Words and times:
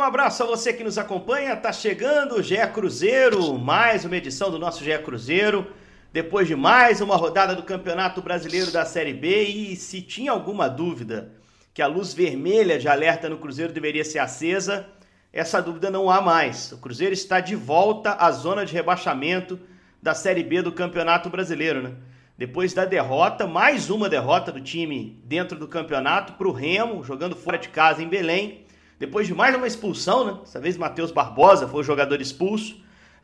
Um 0.00 0.02
abraço 0.02 0.42
a 0.42 0.46
você 0.46 0.72
que 0.72 0.82
nos 0.82 0.96
acompanha. 0.96 1.54
Tá 1.54 1.74
chegando 1.74 2.36
o 2.36 2.42
GE 2.42 2.56
Cruzeiro, 2.72 3.58
mais 3.58 4.02
uma 4.02 4.16
edição 4.16 4.50
do 4.50 4.58
nosso 4.58 4.82
GE 4.82 4.96
Cruzeiro. 5.00 5.66
Depois 6.10 6.48
de 6.48 6.56
mais 6.56 7.02
uma 7.02 7.16
rodada 7.16 7.54
do 7.54 7.62
Campeonato 7.62 8.22
Brasileiro 8.22 8.70
da 8.70 8.86
Série 8.86 9.12
B. 9.12 9.42
E 9.44 9.76
se 9.76 10.00
tinha 10.00 10.32
alguma 10.32 10.70
dúvida 10.70 11.32
que 11.74 11.82
a 11.82 11.86
luz 11.86 12.14
vermelha 12.14 12.78
de 12.78 12.88
alerta 12.88 13.28
no 13.28 13.36
Cruzeiro 13.36 13.74
deveria 13.74 14.02
ser 14.02 14.20
acesa, 14.20 14.86
essa 15.30 15.60
dúvida 15.60 15.90
não 15.90 16.08
há 16.08 16.22
mais. 16.22 16.72
O 16.72 16.78
Cruzeiro 16.78 17.12
está 17.12 17.38
de 17.38 17.54
volta 17.54 18.14
à 18.14 18.32
zona 18.32 18.64
de 18.64 18.72
rebaixamento 18.72 19.60
da 20.02 20.14
Série 20.14 20.42
B 20.42 20.62
do 20.62 20.72
Campeonato 20.72 21.28
Brasileiro, 21.28 21.82
né? 21.82 21.92
Depois 22.38 22.72
da 22.72 22.86
derrota, 22.86 23.46
mais 23.46 23.90
uma 23.90 24.08
derrota 24.08 24.50
do 24.50 24.62
time 24.62 25.20
dentro 25.26 25.58
do 25.58 25.68
campeonato 25.68 26.32
para 26.32 26.48
o 26.48 26.52
Remo, 26.52 27.04
jogando 27.04 27.36
fora 27.36 27.58
de 27.58 27.68
casa 27.68 28.02
em 28.02 28.08
Belém. 28.08 28.59
Depois 29.00 29.26
de 29.26 29.32
mais 29.32 29.56
uma 29.56 29.66
expulsão, 29.66 30.26
né? 30.26 30.36
Dessa 30.40 30.60
vez 30.60 30.76
Matheus 30.76 31.10
Barbosa 31.10 31.66
foi 31.66 31.80
o 31.80 31.82
jogador 31.82 32.20
expulso. 32.20 32.74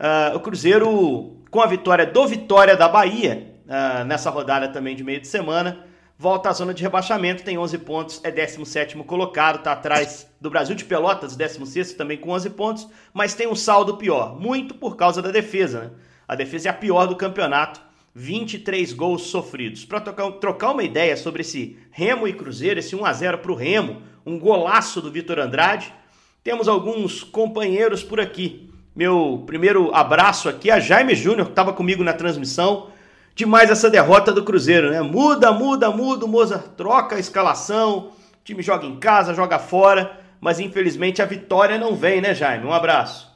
Uh, 0.00 0.34
o 0.34 0.40
Cruzeiro, 0.40 1.36
com 1.50 1.60
a 1.60 1.66
vitória 1.66 2.06
do 2.06 2.26
Vitória 2.26 2.74
da 2.74 2.88
Bahia, 2.88 3.54
uh, 3.66 4.02
nessa 4.06 4.30
rodada 4.30 4.68
também 4.68 4.96
de 4.96 5.04
meio 5.04 5.20
de 5.20 5.28
semana, 5.28 5.84
volta 6.18 6.48
à 6.48 6.52
zona 6.54 6.72
de 6.72 6.82
rebaixamento, 6.82 7.44
tem 7.44 7.58
11 7.58 7.76
pontos, 7.76 8.20
é 8.24 8.30
17 8.30 8.96
colocado, 9.04 9.56
está 9.56 9.72
atrás 9.72 10.26
do 10.40 10.48
Brasil 10.48 10.74
de 10.74 10.82
Pelotas, 10.82 11.36
16 11.36 11.92
também 11.92 12.16
com 12.16 12.30
11 12.30 12.48
pontos, 12.50 12.88
mas 13.12 13.34
tem 13.34 13.46
um 13.46 13.54
saldo 13.54 13.98
pior, 13.98 14.40
muito 14.40 14.74
por 14.74 14.96
causa 14.96 15.20
da 15.20 15.30
defesa. 15.30 15.80
Né? 15.80 15.90
A 16.26 16.34
defesa 16.34 16.68
é 16.68 16.70
a 16.70 16.74
pior 16.74 17.06
do 17.06 17.16
campeonato, 17.16 17.82
23 18.14 18.94
gols 18.94 19.24
sofridos. 19.24 19.84
Para 19.84 20.00
trocar 20.00 20.70
uma 20.70 20.82
ideia 20.82 21.18
sobre 21.18 21.42
esse 21.42 21.78
Remo 21.90 22.26
e 22.26 22.32
Cruzeiro, 22.32 22.80
esse 22.80 22.96
1 22.96 23.04
a 23.04 23.12
0 23.12 23.38
para 23.38 23.52
o 23.52 23.54
Remo, 23.54 24.00
um 24.26 24.38
golaço 24.40 25.00
do 25.00 25.10
Vitor 25.10 25.38
Andrade, 25.38 25.94
temos 26.42 26.66
alguns 26.66 27.22
companheiros 27.22 28.02
por 28.02 28.20
aqui. 28.20 28.68
Meu 28.94 29.44
primeiro 29.46 29.94
abraço 29.94 30.48
aqui 30.48 30.70
a 30.70 30.80
Jaime 30.80 31.14
Júnior, 31.14 31.46
que 31.46 31.52
estava 31.52 31.72
comigo 31.72 32.02
na 32.02 32.12
transmissão. 32.12 32.90
Demais 33.36 33.70
essa 33.70 33.88
derrota 33.88 34.32
do 34.32 34.44
Cruzeiro, 34.44 34.90
né? 34.90 35.00
Muda, 35.00 35.52
muda, 35.52 35.90
muda, 35.90 36.24
o 36.24 36.28
Mozart 36.28 36.68
troca 36.76 37.16
a 37.16 37.20
escalação, 37.20 38.08
o 38.08 38.44
time 38.44 38.62
joga 38.62 38.86
em 38.86 38.98
casa, 38.98 39.34
joga 39.34 39.58
fora, 39.58 40.18
mas 40.40 40.58
infelizmente 40.58 41.22
a 41.22 41.26
vitória 41.26 41.78
não 41.78 41.94
vem, 41.94 42.20
né, 42.20 42.34
Jaime? 42.34 42.66
Um 42.66 42.72
abraço. 42.72 43.30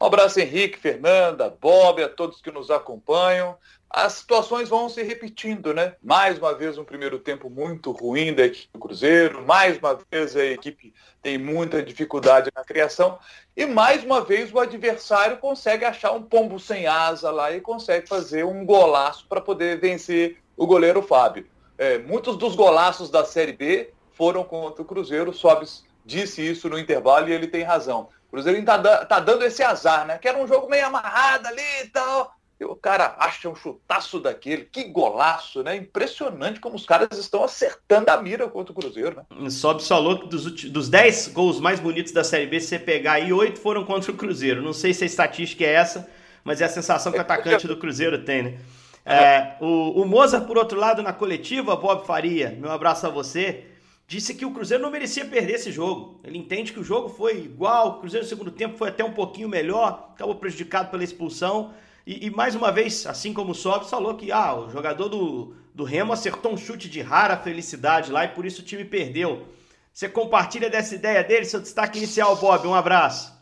Um 0.00 0.06
abraço, 0.06 0.40
Henrique, 0.40 0.78
Fernanda, 0.78 1.54
Bob, 1.60 2.02
a 2.02 2.08
todos 2.08 2.40
que 2.40 2.50
nos 2.50 2.70
acompanham. 2.70 3.56
As 3.90 4.12
situações 4.12 4.68
vão 4.68 4.88
se 4.88 5.02
repetindo, 5.02 5.74
né? 5.74 5.96
Mais 6.00 6.38
uma 6.38 6.54
vez 6.54 6.78
um 6.78 6.84
primeiro 6.84 7.18
tempo 7.18 7.50
muito 7.50 7.90
ruim 7.90 8.32
da 8.32 8.44
equipe 8.44 8.68
do 8.72 8.78
Cruzeiro, 8.78 9.44
mais 9.44 9.78
uma 9.78 9.98
vez 10.10 10.36
a 10.36 10.44
equipe 10.44 10.94
tem 11.20 11.36
muita 11.36 11.82
dificuldade 11.82 12.52
na 12.54 12.62
criação 12.62 13.18
e 13.56 13.66
mais 13.66 14.04
uma 14.04 14.20
vez 14.20 14.54
o 14.54 14.60
adversário 14.60 15.38
consegue 15.38 15.84
achar 15.84 16.12
um 16.12 16.22
pombo 16.22 16.60
sem 16.60 16.86
asa 16.86 17.32
lá 17.32 17.50
e 17.50 17.60
consegue 17.60 18.08
fazer 18.08 18.44
um 18.44 18.64
golaço 18.64 19.26
para 19.28 19.40
poder 19.40 19.80
vencer 19.80 20.38
o 20.56 20.68
goleiro 20.68 21.02
Fábio. 21.02 21.46
É, 21.76 21.98
muitos 21.98 22.36
dos 22.36 22.54
golaços 22.54 23.10
da 23.10 23.24
Série 23.24 23.54
B 23.54 23.92
foram 24.12 24.44
contra 24.44 24.82
o 24.82 24.84
Cruzeiro, 24.84 25.32
Sobis 25.32 25.84
disse 26.04 26.48
isso 26.48 26.68
no 26.68 26.78
intervalo 26.78 27.28
e 27.28 27.32
ele 27.32 27.48
tem 27.48 27.64
razão. 27.64 28.08
O 28.28 28.30
Cruzeiro 28.30 28.64
tá, 28.64 29.04
tá 29.04 29.18
dando 29.18 29.44
esse 29.44 29.64
azar, 29.64 30.06
né? 30.06 30.16
Que 30.18 30.28
era 30.28 30.38
um 30.38 30.46
jogo 30.46 30.68
meio 30.68 30.86
amarrado 30.86 31.48
ali 31.48 31.82
e 31.82 31.88
tal. 31.88 32.39
O 32.80 32.82
cara 32.82 33.14
acha 33.18 33.46
um 33.46 33.54
chutaço 33.54 34.18
daquele. 34.18 34.64
Que 34.64 34.84
golaço, 34.84 35.62
né? 35.62 35.76
Impressionante 35.76 36.60
como 36.60 36.76
os 36.76 36.86
caras 36.86 37.18
estão 37.18 37.44
acertando 37.44 38.10
a 38.10 38.16
mira 38.22 38.48
contra 38.48 38.72
o 38.72 38.74
Cruzeiro, 38.74 39.16
né? 39.16 39.50
Sobe 39.50 39.86
falou 39.86 40.18
que 40.18 40.28
dos, 40.28 40.50
dos 40.70 40.88
10 40.88 41.28
gols 41.28 41.60
mais 41.60 41.78
bonitos 41.78 42.10
da 42.10 42.24
Série 42.24 42.46
B, 42.46 42.58
se 42.58 42.68
você 42.68 42.78
pegar 42.78 43.12
aí, 43.12 43.34
8 43.34 43.60
foram 43.60 43.84
contra 43.84 44.10
o 44.10 44.16
Cruzeiro. 44.16 44.62
Não 44.62 44.72
sei 44.72 44.94
se 44.94 45.04
a 45.04 45.06
estatística 45.06 45.62
é 45.62 45.74
essa, 45.74 46.08
mas 46.42 46.62
é 46.62 46.64
a 46.64 46.70
sensação 46.70 47.12
que 47.12 47.18
o 47.18 47.20
atacante 47.20 47.66
do 47.66 47.76
Cruzeiro 47.76 48.24
tem, 48.24 48.42
né? 48.44 48.58
É, 49.04 49.56
o, 49.60 50.00
o 50.00 50.06
Mozart, 50.06 50.46
por 50.46 50.56
outro 50.56 50.78
lado, 50.78 51.02
na 51.02 51.12
coletiva, 51.12 51.76
Bob 51.76 52.06
Faria, 52.06 52.56
meu 52.58 52.70
abraço 52.70 53.06
a 53.06 53.10
você 53.10 53.66
disse 54.06 54.34
que 54.34 54.46
o 54.46 54.52
Cruzeiro 54.52 54.82
não 54.82 54.90
merecia 54.90 55.26
perder 55.26 55.56
esse 55.56 55.70
jogo. 55.70 56.18
Ele 56.24 56.38
entende 56.38 56.72
que 56.72 56.80
o 56.80 56.84
jogo 56.84 57.10
foi 57.10 57.36
igual, 57.42 57.88
o 57.88 58.00
Cruzeiro 58.00 58.24
no 58.24 58.28
segundo 58.28 58.50
tempo 58.50 58.78
foi 58.78 58.88
até 58.88 59.04
um 59.04 59.12
pouquinho 59.12 59.50
melhor, 59.50 60.12
acabou 60.14 60.34
prejudicado 60.36 60.90
pela 60.90 61.04
expulsão. 61.04 61.74
E, 62.10 62.26
e 62.26 62.30
mais 62.30 62.56
uma 62.56 62.72
vez, 62.72 63.06
assim 63.06 63.32
como 63.32 63.52
o 63.52 63.54
Sobs, 63.54 63.88
falou 63.88 64.16
que 64.16 64.32
ah, 64.32 64.52
o 64.56 64.68
jogador 64.68 65.08
do, 65.08 65.54
do 65.72 65.84
Remo 65.84 66.12
acertou 66.12 66.52
um 66.52 66.56
chute 66.56 66.88
de 66.88 67.00
rara 67.00 67.36
felicidade 67.36 68.10
lá 68.10 68.24
e 68.24 68.28
por 68.34 68.44
isso 68.44 68.62
o 68.62 68.64
time 68.64 68.84
perdeu. 68.84 69.46
Você 69.92 70.08
compartilha 70.08 70.68
dessa 70.68 70.96
ideia 70.96 71.22
dele, 71.22 71.44
seu 71.44 71.60
destaque 71.60 71.98
inicial, 71.98 72.34
Bob. 72.34 72.66
Um 72.66 72.74
abraço. 72.74 73.32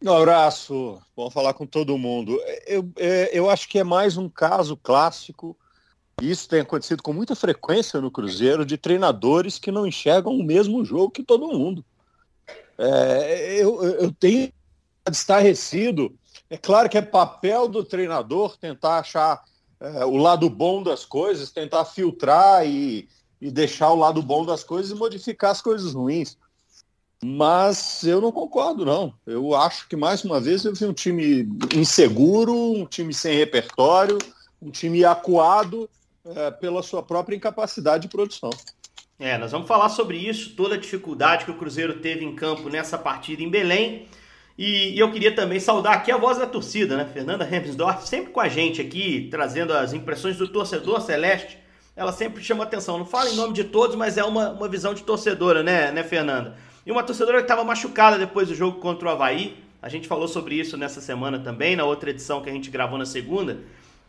Um 0.00 0.12
abraço, 0.12 1.02
bom 1.16 1.28
falar 1.30 1.52
com 1.52 1.66
todo 1.66 1.98
mundo. 1.98 2.40
Eu, 2.64 2.78
eu, 2.78 2.92
é, 2.96 3.30
eu 3.32 3.50
acho 3.50 3.68
que 3.68 3.80
é 3.80 3.84
mais 3.84 4.16
um 4.16 4.28
caso 4.28 4.76
clássico 4.76 5.56
isso 6.22 6.48
tem 6.48 6.60
acontecido 6.60 7.02
com 7.02 7.12
muita 7.12 7.34
frequência 7.34 8.00
no 8.00 8.10
Cruzeiro, 8.10 8.64
de 8.64 8.76
treinadores 8.76 9.58
que 9.58 9.72
não 9.72 9.86
enxergam 9.86 10.34
o 10.34 10.44
mesmo 10.44 10.84
jogo 10.84 11.10
que 11.10 11.22
todo 11.22 11.48
mundo. 11.48 11.84
É, 12.78 13.56
eu, 13.58 13.82
eu 13.82 14.12
tenho 14.12 14.52
estarrecido. 15.10 16.14
É 16.50 16.58
claro 16.58 16.88
que 16.88 16.98
é 16.98 17.02
papel 17.02 17.68
do 17.68 17.84
treinador 17.84 18.56
tentar 18.58 18.98
achar 18.98 19.44
é, 19.78 20.04
o 20.04 20.16
lado 20.16 20.50
bom 20.50 20.82
das 20.82 21.04
coisas, 21.04 21.52
tentar 21.52 21.84
filtrar 21.84 22.66
e, 22.66 23.08
e 23.40 23.50
deixar 23.50 23.90
o 23.90 23.96
lado 23.96 24.20
bom 24.20 24.44
das 24.44 24.64
coisas 24.64 24.90
e 24.90 24.94
modificar 24.94 25.52
as 25.52 25.62
coisas 25.62 25.94
ruins. 25.94 26.36
Mas 27.22 28.02
eu 28.02 28.20
não 28.20 28.32
concordo, 28.32 28.84
não. 28.84 29.14
Eu 29.26 29.54
acho 29.54 29.86
que, 29.86 29.94
mais 29.94 30.24
uma 30.24 30.40
vez, 30.40 30.64
eu 30.64 30.74
vi 30.74 30.86
um 30.86 30.92
time 30.92 31.48
inseguro, 31.74 32.54
um 32.54 32.84
time 32.84 33.14
sem 33.14 33.36
repertório, 33.36 34.18
um 34.60 34.70
time 34.70 35.04
acuado 35.04 35.88
é, 36.24 36.50
pela 36.50 36.82
sua 36.82 37.02
própria 37.02 37.36
incapacidade 37.36 38.02
de 38.02 38.08
produção. 38.08 38.50
É, 39.18 39.36
nós 39.36 39.52
vamos 39.52 39.68
falar 39.68 39.90
sobre 39.90 40.16
isso, 40.16 40.56
toda 40.56 40.76
a 40.76 40.78
dificuldade 40.78 41.44
que 41.44 41.50
o 41.50 41.58
Cruzeiro 41.58 42.00
teve 42.00 42.24
em 42.24 42.34
campo 42.34 42.70
nessa 42.70 42.96
partida 42.96 43.42
em 43.42 43.50
Belém. 43.50 44.08
E, 44.60 44.98
eu 44.98 45.10
queria 45.10 45.34
também 45.34 45.58
saudar 45.58 45.94
aqui 45.94 46.12
a 46.12 46.18
voz 46.18 46.36
da 46.36 46.44
torcida, 46.46 46.94
né? 46.94 47.08
Fernanda 47.10 47.48
Hemsdorf, 47.50 48.06
sempre 48.06 48.30
com 48.30 48.40
a 48.40 48.46
gente 48.46 48.78
aqui, 48.78 49.26
trazendo 49.30 49.72
as 49.72 49.94
impressões 49.94 50.36
do 50.36 50.46
torcedor 50.46 51.00
celeste. 51.00 51.56
Ela 51.96 52.12
sempre 52.12 52.44
chama 52.44 52.64
atenção. 52.64 52.98
Não 52.98 53.06
fala 53.06 53.30
em 53.30 53.36
nome 53.36 53.54
de 53.54 53.64
todos, 53.64 53.96
mas 53.96 54.18
é 54.18 54.22
uma, 54.22 54.50
uma 54.50 54.68
visão 54.68 54.92
de 54.92 55.02
torcedora, 55.02 55.62
né, 55.62 55.90
né, 55.92 56.04
Fernanda? 56.04 56.58
E 56.84 56.92
uma 56.92 57.02
torcedora 57.02 57.38
que 57.38 57.44
estava 57.44 57.64
machucada 57.64 58.18
depois 58.18 58.48
do 58.48 58.54
jogo 58.54 58.80
contra 58.80 59.08
o 59.08 59.10
Havaí. 59.10 59.56
A 59.80 59.88
gente 59.88 60.06
falou 60.06 60.28
sobre 60.28 60.56
isso 60.56 60.76
nessa 60.76 61.00
semana 61.00 61.38
também, 61.38 61.74
na 61.74 61.84
outra 61.84 62.10
edição 62.10 62.42
que 62.42 62.50
a 62.50 62.52
gente 62.52 62.68
gravou 62.68 62.98
na 62.98 63.06
segunda. 63.06 63.54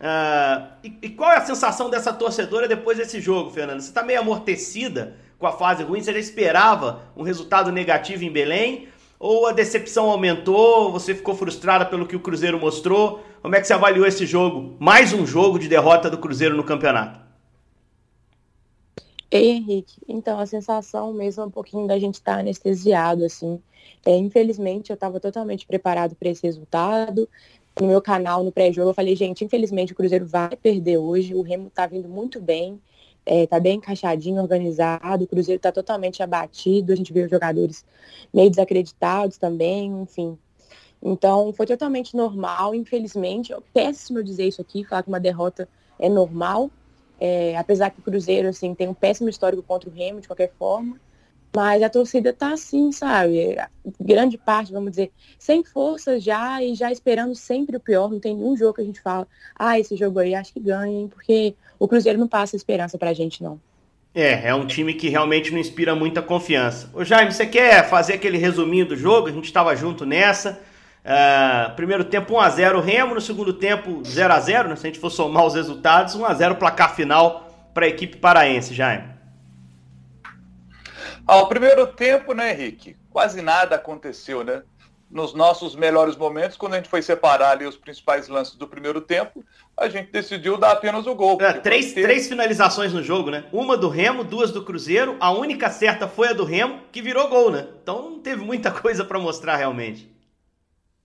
Uh, 0.02 0.68
e, 0.84 0.98
e, 1.04 1.10
qual 1.12 1.32
é 1.32 1.38
a 1.38 1.46
sensação 1.46 1.90
dessa 1.90 2.12
torcedora 2.12 2.68
depois 2.68 2.98
desse 2.98 3.22
jogo, 3.22 3.52
Fernando? 3.52 3.80
Você 3.80 3.88
está 3.88 4.04
meio 4.04 4.20
amortecida 4.20 5.16
com 5.40 5.48
a 5.48 5.54
fase 5.54 5.82
ruim? 5.82 6.02
Você 6.02 6.12
já 6.12 6.20
esperava 6.20 7.04
um 7.16 7.24
resultado 7.24 7.72
negativo 7.72 8.26
em 8.26 8.30
Belém? 8.30 8.90
Ou 9.24 9.46
a 9.46 9.52
decepção 9.52 10.10
aumentou? 10.10 10.92
Você 10.92 11.14
ficou 11.14 11.36
frustrada 11.36 11.86
pelo 11.86 12.08
que 12.08 12.16
o 12.16 12.20
Cruzeiro 12.20 12.60
mostrou? 12.60 13.22
Como 13.40 13.56
é 13.56 13.62
que 13.62 13.68
você 13.68 13.74
avaliou 13.74 14.04
esse 14.08 14.26
jogo? 14.26 14.76
Mais 14.80 15.14
um 15.14 15.28
jogo 15.28 15.60
de 15.60 15.68
derrota 15.68 16.10
do 16.10 16.18
Cruzeiro 16.18 16.58
no 16.58 16.64
campeonato. 16.64 17.20
Ei, 19.30 19.52
Henrique. 19.52 20.02
Então, 20.08 20.40
a 20.40 20.48
sensação 20.48 21.14
mesmo 21.14 21.44
é 21.44 21.46
um 21.46 21.52
pouquinho 21.52 21.86
da 21.86 22.00
gente 22.00 22.16
estar 22.16 22.34
tá 22.34 22.40
anestesiado, 22.40 23.24
assim. 23.24 23.62
É, 24.04 24.18
infelizmente, 24.18 24.90
eu 24.90 24.96
estava 24.96 25.20
totalmente 25.20 25.68
preparado 25.68 26.16
para 26.16 26.30
esse 26.30 26.42
resultado 26.42 27.30
no 27.80 27.88
meu 27.88 28.02
canal, 28.02 28.44
no 28.44 28.52
pré-jogo, 28.52 28.90
eu 28.90 28.94
falei, 28.94 29.16
gente, 29.16 29.46
infelizmente 29.46 29.94
o 29.94 29.96
Cruzeiro 29.96 30.26
vai 30.26 30.56
perder 30.56 30.98
hoje, 30.98 31.34
o 31.34 31.42
Remo 31.42 31.70
tá 31.70 31.86
vindo 31.86 32.10
muito 32.10 32.40
bem, 32.40 32.82
é, 33.26 33.46
tá 33.46 33.60
bem 33.60 33.78
encaixadinho, 33.78 34.42
organizado, 34.42 35.24
o 35.24 35.28
Cruzeiro 35.28 35.62
tá 35.62 35.72
totalmente 35.72 36.24
abatido, 36.24 36.92
a 36.92 36.96
gente 36.96 37.14
vê 37.14 37.24
os 37.24 37.30
jogadores 37.30 37.86
meio 38.34 38.50
desacreditados 38.50 39.38
também, 39.38 39.88
enfim. 40.02 40.38
Então, 41.02 41.52
foi 41.54 41.66
totalmente 41.66 42.16
normal, 42.16 42.76
infelizmente, 42.76 43.54
é 43.54 43.58
péssimo 43.74 44.24
dizer 44.24 44.48
isso 44.48 44.62
aqui, 44.62 44.84
falar 44.84 45.04
que 45.04 45.10
uma 45.10 45.20
derrota 45.20 45.68
é 46.00 46.08
normal, 46.08 46.70
é, 47.20 47.56
apesar 47.58 47.90
que 47.90 48.00
o 48.00 48.04
Cruzeiro, 48.04 48.48
assim, 48.48 48.74
tem 48.74 48.88
um 48.88 48.94
péssimo 48.94 49.30
histórico 49.30 49.64
contra 49.64 49.90
o 49.90 49.94
Remo, 49.94 50.22
de 50.22 50.28
qualquer 50.28 50.52
forma, 50.58 51.00
mas 51.56 51.84
a 51.84 51.90
torcida 51.90 52.32
tá 52.34 52.54
assim, 52.54 52.92
sabe? 52.92 53.58
Grande 54.00 54.38
parte, 54.38 54.72
vamos 54.72 54.92
dizer, 54.92 55.12
sem 55.38 55.64
força 55.64 56.20
já 56.20 56.64
e 56.64 56.74
já 56.76 56.92
esperando 56.92 57.36
sempre 57.36 57.76
o 57.76 57.80
pior. 57.80 58.10
Não 58.10 58.20
tem 58.20 58.36
nenhum 58.36 58.56
jogo 58.56 58.76
que 58.76 58.82
a 58.82 58.86
gente 58.86 59.02
fala, 59.02 59.28
ah, 59.58 59.78
esse 59.78 59.96
jogo 59.96 60.20
aí 60.20 60.34
acho 60.34 60.54
que 60.54 60.60
ganha, 60.60 61.02
hein? 61.02 61.10
Porque 61.14 61.54
o 61.78 61.88
Cruzeiro 61.88 62.18
não 62.18 62.28
passa 62.28 62.56
esperança 62.56 62.98
pra 62.98 63.14
gente, 63.14 63.44
não. 63.44 63.60
É, 64.14 64.50
é 64.50 64.56
um 64.56 64.66
time 64.66 64.94
que 64.94 65.10
realmente 65.10 65.52
não 65.52 65.60
inspira 65.60 65.96
muita 65.96 66.22
confiança. 66.22 66.90
Ô 66.94 67.04
Jaime, 67.04 67.32
você 67.32 67.46
quer 67.46 67.90
fazer 67.90 68.14
aquele 68.14 68.38
resuminho 68.38 68.86
do 68.86 68.96
jogo? 68.96 69.28
A 69.28 69.32
gente 69.32 69.46
estava 69.46 69.76
junto 69.76 70.06
nessa. 70.06 70.60
Uh, 71.04 71.76
primeiro 71.76 72.04
tempo 72.04 72.34
1x0 72.36 72.80
Remo, 72.80 73.16
no 73.16 73.22
segundo 73.22 73.54
tempo 73.54 74.02
0x0, 74.02 74.68
né? 74.68 74.76
se 74.76 74.86
a 74.86 74.90
gente 74.90 75.00
for 75.00 75.10
somar 75.10 75.46
os 75.46 75.56
resultados, 75.56 76.16
1x0 76.16 76.56
placar 76.56 76.96
final 76.96 77.72
para 77.74 77.86
a 77.86 77.90
equipe 77.90 78.18
paraense, 78.18 78.74
Jaime. 78.74 79.21
Ao 81.28 81.48
primeiro 81.48 81.88
tempo, 81.88 82.34
né, 82.34 82.54
Henrique? 82.54 82.96
quase 83.12 83.42
nada 83.42 83.76
aconteceu, 83.76 84.44
né? 84.44 84.64
Nos 85.10 85.34
nossos 85.34 85.76
melhores 85.76 86.16
momentos, 86.16 86.56
quando 86.56 86.74
a 86.74 86.78
gente 86.78 86.88
foi 86.88 87.02
separar 87.02 87.52
ali 87.52 87.68
os 87.68 87.76
principais 87.76 88.30
lances 88.30 88.56
do 88.56 88.66
primeiro 88.66 89.02
tempo, 89.02 89.44
a 89.76 89.90
gente 89.90 90.10
decidiu 90.10 90.58
dar 90.58 90.72
apenas 90.72 91.06
o 91.06 91.14
gol. 91.14 91.38
É, 91.42 91.52
três, 91.52 91.92
ter... 91.92 92.04
três 92.04 92.30
finalizações 92.30 92.94
no 92.94 93.04
jogo, 93.04 93.30
né? 93.30 93.44
Uma 93.52 93.76
do 93.76 93.90
Remo, 93.90 94.24
duas 94.24 94.52
do 94.52 94.64
Cruzeiro. 94.64 95.18
A 95.20 95.32
única 95.32 95.70
certa 95.70 96.08
foi 96.08 96.30
a 96.30 96.34
do 96.34 96.46
Remo, 96.46 96.80
que 96.94 97.02
virou 97.02 97.28
gol, 97.28 97.52
né? 97.52 97.68
Então 97.84 98.10
não 98.10 98.20
teve 98.20 98.42
muita 98.42 98.72
coisa 98.72 99.04
para 99.04 99.20
mostrar 99.20 99.58
realmente. 99.58 100.10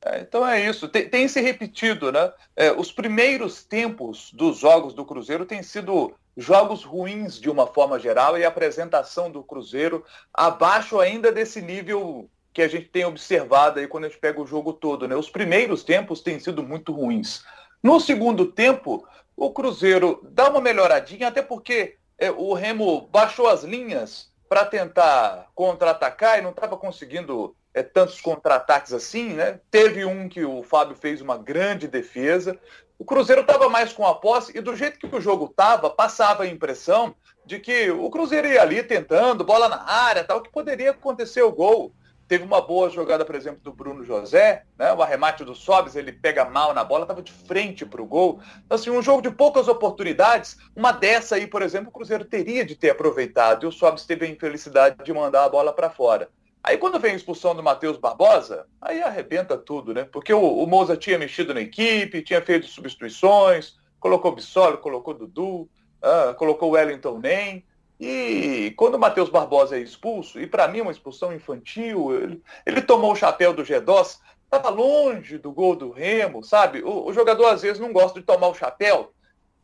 É, 0.04 0.20
então 0.20 0.46
é 0.46 0.64
isso, 0.64 0.86
tem, 0.86 1.08
tem 1.08 1.26
se 1.26 1.40
repetido, 1.40 2.12
né? 2.12 2.32
É, 2.54 2.70
os 2.70 2.92
primeiros 2.92 3.64
tempos 3.64 4.30
dos 4.32 4.56
jogos 4.56 4.94
do 4.94 5.04
Cruzeiro 5.04 5.44
têm 5.44 5.64
sido 5.64 6.14
jogos 6.36 6.84
ruins 6.84 7.40
de 7.40 7.48
uma 7.48 7.66
forma 7.66 7.98
geral 7.98 8.36
e 8.36 8.44
a 8.44 8.48
apresentação 8.48 9.30
do 9.30 9.42
Cruzeiro 9.42 10.04
abaixo 10.32 11.00
ainda 11.00 11.32
desse 11.32 11.62
nível 11.62 12.28
que 12.52 12.62
a 12.62 12.68
gente 12.68 12.88
tem 12.88 13.04
observado 13.04 13.78
aí 13.78 13.86
quando 13.86 14.04
a 14.04 14.08
gente 14.08 14.18
pega 14.18 14.40
o 14.40 14.46
jogo 14.46 14.72
todo, 14.72 15.06
né? 15.06 15.14
Os 15.14 15.30
primeiros 15.30 15.82
tempos 15.82 16.20
têm 16.20 16.38
sido 16.38 16.62
muito 16.62 16.92
ruins. 16.92 17.44
No 17.82 18.00
segundo 18.00 18.46
tempo, 18.46 19.06
o 19.36 19.50
Cruzeiro 19.50 20.20
dá 20.30 20.48
uma 20.48 20.60
melhoradinha, 20.60 21.28
até 21.28 21.42
porque 21.42 21.96
é, 22.18 22.30
o 22.30 22.54
Remo 22.54 23.08
baixou 23.12 23.46
as 23.46 23.62
linhas 23.62 24.32
para 24.48 24.64
tentar 24.64 25.50
contra-atacar 25.54 26.38
e 26.38 26.42
não 26.42 26.50
estava 26.50 26.76
conseguindo 26.76 27.54
é, 27.76 27.82
tantos 27.82 28.22
contra-ataques 28.22 28.94
assim, 28.94 29.34
né? 29.34 29.60
Teve 29.70 30.02
um 30.06 30.30
que 30.30 30.42
o 30.42 30.62
Fábio 30.62 30.96
fez 30.96 31.20
uma 31.20 31.36
grande 31.36 31.86
defesa. 31.86 32.58
O 32.98 33.04
Cruzeiro 33.04 33.42
estava 33.42 33.68
mais 33.68 33.92
com 33.92 34.06
a 34.06 34.14
posse 34.14 34.56
e 34.56 34.62
do 34.62 34.74
jeito 34.74 34.98
que 34.98 35.14
o 35.14 35.20
jogo 35.20 35.44
estava, 35.44 35.90
passava 35.90 36.44
a 36.44 36.46
impressão 36.46 37.14
de 37.44 37.60
que 37.60 37.90
o 37.90 38.08
Cruzeiro 38.08 38.48
ia 38.48 38.62
ali 38.62 38.82
tentando, 38.82 39.44
bola 39.44 39.68
na 39.68 39.86
área, 39.86 40.24
tal, 40.24 40.40
que 40.40 40.50
poderia 40.50 40.92
acontecer 40.92 41.42
o 41.42 41.52
gol. 41.52 41.92
Teve 42.26 42.44
uma 42.44 42.62
boa 42.62 42.88
jogada, 42.88 43.26
por 43.26 43.34
exemplo, 43.34 43.60
do 43.62 43.74
Bruno 43.74 44.02
José, 44.02 44.64
né? 44.78 44.94
O 44.94 45.02
arremate 45.02 45.44
do 45.44 45.54
Sobes, 45.54 45.94
ele 45.94 46.12
pega 46.12 46.46
mal 46.46 46.72
na 46.72 46.82
bola, 46.82 47.02
estava 47.02 47.20
de 47.20 47.30
frente 47.30 47.84
para 47.84 48.00
o 48.00 48.06
gol. 48.06 48.40
Então, 48.64 48.74
assim, 48.76 48.88
um 48.88 49.02
jogo 49.02 49.20
de 49.20 49.30
poucas 49.30 49.68
oportunidades. 49.68 50.56
Uma 50.74 50.92
dessa 50.92 51.36
aí, 51.36 51.46
por 51.46 51.60
exemplo, 51.60 51.90
o 51.90 51.92
Cruzeiro 51.92 52.24
teria 52.24 52.64
de 52.64 52.74
ter 52.74 52.88
aproveitado 52.88 53.64
e 53.64 53.66
o 53.66 53.70
Sobes 53.70 54.06
teve 54.06 54.24
a 54.24 54.30
infelicidade 54.30 55.04
de 55.04 55.12
mandar 55.12 55.44
a 55.44 55.48
bola 55.48 55.74
para 55.74 55.90
fora. 55.90 56.30
Aí 56.66 56.76
quando 56.76 56.98
vem 56.98 57.12
a 57.12 57.16
expulsão 57.16 57.54
do 57.54 57.62
Matheus 57.62 57.96
Barbosa, 57.96 58.66
aí 58.82 59.00
arrebenta 59.00 59.56
tudo, 59.56 59.94
né? 59.94 60.02
Porque 60.02 60.34
o, 60.34 60.40
o 60.40 60.66
Moza 60.66 60.96
tinha 60.96 61.16
mexido 61.16 61.54
na 61.54 61.60
equipe, 61.60 62.22
tinha 62.22 62.42
feito 62.42 62.66
substituições, 62.66 63.76
colocou 64.00 64.34
Bissoli, 64.34 64.76
colocou 64.78 65.14
Dudu, 65.14 65.70
uh, 66.02 66.34
colocou 66.36 66.70
Wellington 66.70 67.20
Nem. 67.20 67.64
E 68.00 68.74
quando 68.76 68.96
o 68.96 68.98
Matheus 68.98 69.30
Barbosa 69.30 69.76
é 69.76 69.80
expulso, 69.80 70.40
e 70.40 70.46
para 70.48 70.66
mim 70.66 70.80
uma 70.80 70.90
expulsão 70.90 71.32
infantil, 71.32 72.12
ele, 72.12 72.42
ele 72.66 72.82
tomou 72.82 73.12
o 73.12 73.16
chapéu 73.16 73.54
do 73.54 73.62
G2, 73.62 74.18
estava 74.44 74.68
longe 74.68 75.38
do 75.38 75.52
gol 75.52 75.76
do 75.76 75.92
Remo, 75.92 76.42
sabe? 76.42 76.82
O, 76.82 77.06
o, 77.06 77.12
jogador 77.12 77.46
às 77.46 77.62
vezes 77.62 77.78
não 77.78 77.92
gosta 77.92 78.18
de 78.18 78.26
tomar 78.26 78.48
o 78.48 78.54
chapéu, 78.54 79.12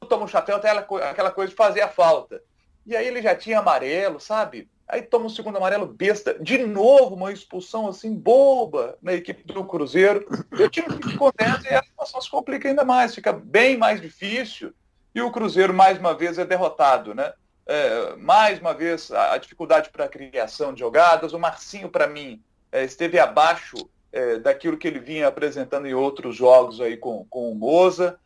toma 0.09 0.27
o 0.27 0.29
chapéu 0.29 0.55
até 0.55 0.71
aquela 0.71 1.33
coisa 1.33 1.51
de 1.51 1.57
fazer 1.57 1.81
a 1.81 1.89
falta. 1.89 2.41
E 2.87 2.95
aí 2.95 3.09
ele 3.09 3.21
já 3.21 3.35
tinha 3.35 3.59
amarelo, 3.59 4.21
sabe? 4.21 4.71
Aí 4.93 5.01
toma 5.01 5.25
um 5.25 5.31
segundo 5.31 5.57
amarelo 5.57 5.87
besta. 5.87 6.37
De 6.39 6.59
novo, 6.59 7.15
uma 7.15 7.33
expulsão 7.33 7.89
assim 7.89 8.15
boba 8.15 8.99
na 9.01 9.15
equipe 9.15 9.43
do 9.43 9.65
Cruzeiro. 9.65 10.27
O 10.53 10.69
time 10.69 10.87
ficou 11.03 11.33
dentro 11.35 11.65
e 11.65 11.75
a 11.75 11.83
situação 11.83 12.21
se 12.21 12.31
complica 12.31 12.69
ainda 12.69 12.85
mais, 12.85 13.15
fica 13.15 13.33
bem 13.33 13.79
mais 13.79 14.03
difícil. 14.03 14.75
E 15.15 15.23
o 15.23 15.33
Cruzeiro, 15.33 15.73
mais 15.73 15.99
uma 15.99 16.13
vez, 16.13 16.37
é 16.37 16.45
derrotado, 16.45 17.15
né? 17.15 17.33
É, 17.65 18.17
mais 18.17 18.61
uma 18.61 18.75
vez, 18.75 19.11
a, 19.11 19.33
a 19.33 19.39
dificuldade 19.39 19.89
para 19.89 20.05
a 20.05 20.09
criação 20.09 20.75
de 20.75 20.81
jogadas. 20.81 21.33
O 21.33 21.39
Marcinho, 21.39 21.89
para 21.89 22.07
mim, 22.07 22.43
é, 22.71 22.85
esteve 22.85 23.19
abaixo 23.19 23.89
é, 24.13 24.41
daquilo 24.41 24.77
que 24.77 24.87
ele 24.87 24.99
vinha 24.99 25.27
apresentando 25.27 25.87
em 25.87 25.95
outros 25.95 26.37
jogos 26.37 26.83
aí 26.83 26.99
com, 26.99 27.25
com 27.31 27.51
o 27.51 27.55
Moza. 27.55 28.19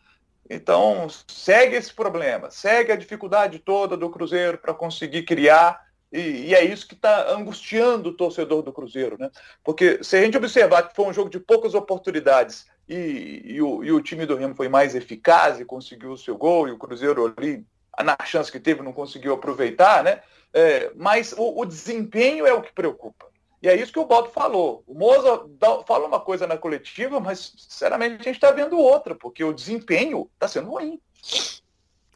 Então, 0.50 1.06
segue 1.28 1.76
esse 1.76 1.94
problema, 1.94 2.50
segue 2.50 2.90
a 2.90 2.96
dificuldade 2.96 3.60
toda 3.60 3.96
do 3.96 4.10
Cruzeiro 4.10 4.58
para 4.58 4.74
conseguir 4.74 5.22
criar 5.22 5.85
e, 6.16 6.48
e, 6.48 6.54
é 6.54 6.64
isso 6.64 6.86
que 6.86 6.94
está 6.94 7.30
angustiando 7.32 8.08
o 8.08 8.16
torcedor 8.16 8.62
do 8.62 8.72
Cruzeiro, 8.72 9.16
né? 9.18 9.30
Porque 9.62 10.02
se 10.02 10.16
a 10.16 10.22
gente 10.22 10.36
observar 10.36 10.88
que 10.88 10.96
foi 10.96 11.04
um 11.06 11.12
jogo 11.12 11.28
de 11.28 11.38
poucas 11.38 11.74
oportunidades 11.74 12.66
e, 12.88 13.42
e, 13.44 13.62
o, 13.62 13.84
e 13.84 13.92
o, 13.92 14.00
time 14.00 14.24
do 14.24 14.36
Remo 14.36 14.54
foi 14.54 14.68
mais 14.68 14.94
eficaz 14.94 15.60
e 15.60 15.64
conseguiu 15.64 16.12
o 16.12 16.16
seu 16.16 16.36
gol, 16.36 16.68
e 16.68 16.70
o 16.70 16.78
Cruzeiro 16.78 17.34
ali, 17.36 17.66
na 18.02 18.16
chance 18.24 18.50
que 18.50 18.58
teve, 18.58 18.82
não 18.82 18.92
conseguiu 18.92 19.34
aproveitar, 19.34 20.02
né? 20.02 20.22
É, 20.54 20.90
mas 20.94 21.34
o, 21.36 21.60
o, 21.60 21.66
desempenho 21.66 22.46
é 22.46 22.52
o 22.54 22.62
que 22.62 22.72
preocupa. 22.72 23.26
E 23.62 23.68
é 23.68 23.76
isso 23.76 23.92
que 23.92 23.98
o 23.98 24.06
Bob 24.06 24.30
falou. 24.30 24.84
O 24.86 24.94
Moza 24.94 25.44
fala 25.86 26.06
uma 26.06 26.20
coisa 26.20 26.46
na 26.46 26.56
coletiva, 26.56 27.20
mas 27.20 27.52
sinceramente 27.58 28.20
a 28.20 28.24
gente 28.24 28.36
está 28.36 28.52
vendo 28.52 28.78
outra, 28.78 29.14
porque 29.14 29.44
o 29.44 29.52
desempenho 29.52 30.30
está 30.34 30.48
sendo 30.48 30.70
ruim. 30.70 31.00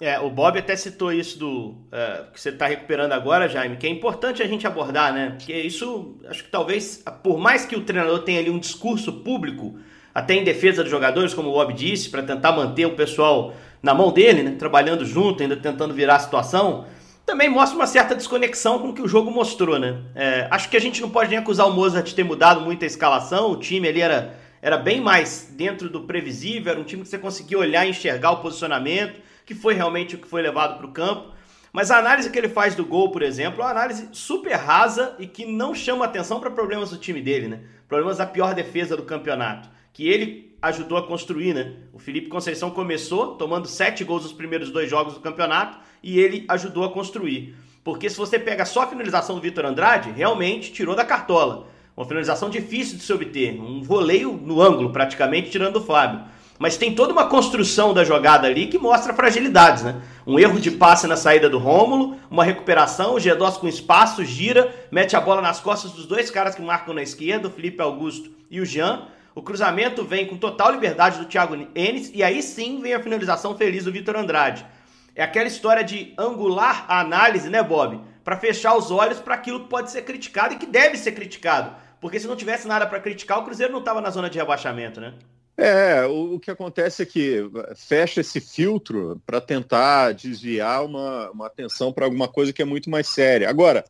É, 0.00 0.18
o 0.18 0.30
Bob 0.30 0.58
até 0.58 0.74
citou 0.76 1.12
isso 1.12 1.38
do 1.38 1.68
uh, 1.68 2.32
que 2.32 2.40
você 2.40 2.48
está 2.48 2.66
recuperando 2.66 3.12
agora, 3.12 3.46
Jaime, 3.46 3.76
que 3.76 3.86
é 3.86 3.90
importante 3.90 4.42
a 4.42 4.46
gente 4.46 4.66
abordar, 4.66 5.12
né? 5.12 5.34
Porque 5.36 5.52
isso, 5.52 6.16
acho 6.26 6.42
que 6.42 6.50
talvez, 6.50 7.04
por 7.22 7.38
mais 7.38 7.66
que 7.66 7.76
o 7.76 7.82
treinador 7.82 8.20
tenha 8.20 8.40
ali 8.40 8.48
um 8.48 8.58
discurso 8.58 9.12
público, 9.12 9.78
até 10.14 10.34
em 10.34 10.42
defesa 10.42 10.82
dos 10.82 10.90
jogadores, 10.90 11.34
como 11.34 11.50
o 11.50 11.52
Bob 11.52 11.74
disse, 11.74 12.08
para 12.08 12.22
tentar 12.22 12.52
manter 12.52 12.86
o 12.86 12.94
pessoal 12.96 13.52
na 13.82 13.92
mão 13.92 14.10
dele, 14.10 14.42
né? 14.42 14.56
Trabalhando 14.58 15.04
junto, 15.04 15.42
ainda 15.42 15.54
tentando 15.54 15.92
virar 15.92 16.16
a 16.16 16.20
situação, 16.20 16.86
também 17.26 17.50
mostra 17.50 17.76
uma 17.76 17.86
certa 17.86 18.14
desconexão 18.14 18.78
com 18.78 18.88
o 18.88 18.94
que 18.94 19.02
o 19.02 19.08
jogo 19.08 19.30
mostrou, 19.30 19.78
né? 19.78 19.98
É, 20.14 20.48
acho 20.50 20.70
que 20.70 20.78
a 20.78 20.80
gente 20.80 21.02
não 21.02 21.10
pode 21.10 21.28
nem 21.28 21.38
acusar 21.38 21.68
o 21.68 21.74
Mozart 21.74 22.06
de 22.06 22.14
ter 22.14 22.24
mudado 22.24 22.62
muito 22.62 22.82
a 22.84 22.86
escalação, 22.86 23.50
o 23.50 23.56
time 23.56 23.86
ali 23.86 24.00
era, 24.00 24.34
era 24.62 24.78
bem 24.78 24.98
mais 24.98 25.52
dentro 25.54 25.90
do 25.90 26.04
previsível, 26.04 26.72
era 26.72 26.80
um 26.80 26.84
time 26.84 27.02
que 27.02 27.08
você 27.08 27.18
conseguia 27.18 27.58
olhar 27.58 27.84
e 27.84 27.90
enxergar 27.90 28.30
o 28.30 28.38
posicionamento 28.38 29.28
que 29.44 29.54
foi 29.54 29.74
realmente 29.74 30.14
o 30.14 30.18
que 30.18 30.26
foi 30.26 30.42
levado 30.42 30.76
para 30.76 30.86
o 30.86 30.92
campo. 30.92 31.32
Mas 31.72 31.90
a 31.90 31.98
análise 31.98 32.30
que 32.30 32.38
ele 32.38 32.48
faz 32.48 32.74
do 32.74 32.84
gol, 32.84 33.10
por 33.10 33.22
exemplo, 33.22 33.60
é 33.60 33.64
uma 33.64 33.70
análise 33.70 34.08
super 34.12 34.54
rasa 34.54 35.14
e 35.18 35.26
que 35.26 35.46
não 35.46 35.74
chama 35.74 36.04
atenção 36.04 36.40
para 36.40 36.50
problemas 36.50 36.90
do 36.90 36.96
time 36.96 37.20
dele, 37.22 37.48
né? 37.48 37.60
Problemas 37.88 38.18
da 38.18 38.26
pior 38.26 38.54
defesa 38.54 38.96
do 38.96 39.04
campeonato, 39.04 39.68
que 39.92 40.08
ele 40.08 40.56
ajudou 40.60 40.98
a 40.98 41.06
construir, 41.06 41.54
né? 41.54 41.74
O 41.92 41.98
Felipe 41.98 42.28
Conceição 42.28 42.70
começou 42.70 43.36
tomando 43.36 43.68
sete 43.68 44.02
gols 44.02 44.24
nos 44.24 44.32
primeiros 44.32 44.70
dois 44.70 44.90
jogos 44.90 45.14
do 45.14 45.20
campeonato 45.20 45.78
e 46.02 46.18
ele 46.18 46.44
ajudou 46.48 46.84
a 46.84 46.92
construir. 46.92 47.54
Porque 47.84 48.10
se 48.10 48.16
você 48.16 48.38
pega 48.38 48.64
só 48.64 48.82
a 48.82 48.86
finalização 48.86 49.36
do 49.36 49.40
Vitor 49.40 49.64
Andrade, 49.64 50.10
realmente 50.10 50.72
tirou 50.72 50.94
da 50.94 51.04
cartola. 51.04 51.68
Uma 51.96 52.06
finalização 52.06 52.50
difícil 52.50 52.96
de 52.98 53.04
se 53.04 53.12
obter, 53.12 53.60
um 53.60 53.82
voleio 53.82 54.32
no 54.32 54.60
ângulo 54.60 54.90
praticamente, 54.90 55.50
tirando 55.50 55.76
o 55.76 55.80
Fábio 55.80 56.24
mas 56.60 56.76
tem 56.76 56.94
toda 56.94 57.14
uma 57.14 57.26
construção 57.26 57.94
da 57.94 58.04
jogada 58.04 58.46
ali 58.46 58.66
que 58.66 58.76
mostra 58.76 59.14
fragilidades, 59.14 59.82
né? 59.82 60.02
Um 60.26 60.38
erro 60.38 60.60
de 60.60 60.70
passe 60.70 61.06
na 61.06 61.16
saída 61.16 61.48
do 61.48 61.56
Rômulo, 61.56 62.18
uma 62.30 62.44
recuperação, 62.44 63.14
o 63.14 63.16
G2 63.16 63.58
com 63.58 63.66
espaço, 63.66 64.22
gira, 64.26 64.70
mete 64.92 65.16
a 65.16 65.20
bola 65.22 65.40
nas 65.40 65.58
costas 65.58 65.92
dos 65.92 66.04
dois 66.04 66.30
caras 66.30 66.54
que 66.54 66.60
marcam 66.60 66.92
na 66.92 67.02
esquerda, 67.02 67.48
o 67.48 67.50
Felipe 67.50 67.80
Augusto 67.80 68.30
e 68.50 68.60
o 68.60 68.66
Jean. 68.66 69.06
O 69.34 69.40
cruzamento 69.40 70.04
vem 70.04 70.26
com 70.26 70.36
total 70.36 70.70
liberdade 70.70 71.18
do 71.18 71.24
Thiago 71.24 71.56
Enes 71.74 72.12
e 72.14 72.22
aí 72.22 72.42
sim 72.42 72.78
vem 72.78 72.92
a 72.92 73.00
finalização 73.00 73.56
feliz 73.56 73.86
do 73.86 73.92
Vitor 73.92 74.14
Andrade. 74.14 74.66
É 75.14 75.22
aquela 75.22 75.48
história 75.48 75.82
de 75.82 76.12
angular 76.18 76.84
a 76.88 77.00
análise, 77.00 77.48
né, 77.48 77.62
Bob? 77.62 78.02
Para 78.22 78.36
fechar 78.36 78.76
os 78.76 78.90
olhos 78.90 79.18
para 79.18 79.34
aquilo 79.34 79.60
que 79.60 79.70
pode 79.70 79.90
ser 79.90 80.02
criticado 80.02 80.52
e 80.52 80.58
que 80.58 80.66
deve 80.66 80.98
ser 80.98 81.12
criticado. 81.12 81.74
Porque 82.02 82.20
se 82.20 82.28
não 82.28 82.36
tivesse 82.36 82.68
nada 82.68 82.86
para 82.86 83.00
criticar, 83.00 83.38
o 83.38 83.44
Cruzeiro 83.44 83.72
não 83.72 83.80
estava 83.80 84.02
na 84.02 84.10
zona 84.10 84.28
de 84.28 84.36
rebaixamento, 84.36 85.00
né? 85.00 85.14
É, 85.56 86.06
o, 86.06 86.34
o, 86.34 86.40
que 86.40 86.50
acontece 86.50 87.02
é 87.02 87.06
que 87.06 87.42
fecha 87.76 88.20
esse 88.22 88.40
filtro 88.40 89.20
para 89.26 89.40
tentar 89.40 90.12
desviar 90.12 90.84
uma, 90.84 91.30
uma 91.30 91.46
atenção 91.46 91.92
para 91.92 92.06
alguma 92.06 92.28
coisa 92.28 92.52
que 92.52 92.62
é 92.62 92.64
muito 92.64 92.88
mais 92.88 93.08
séria. 93.08 93.48
Agora, 93.48 93.84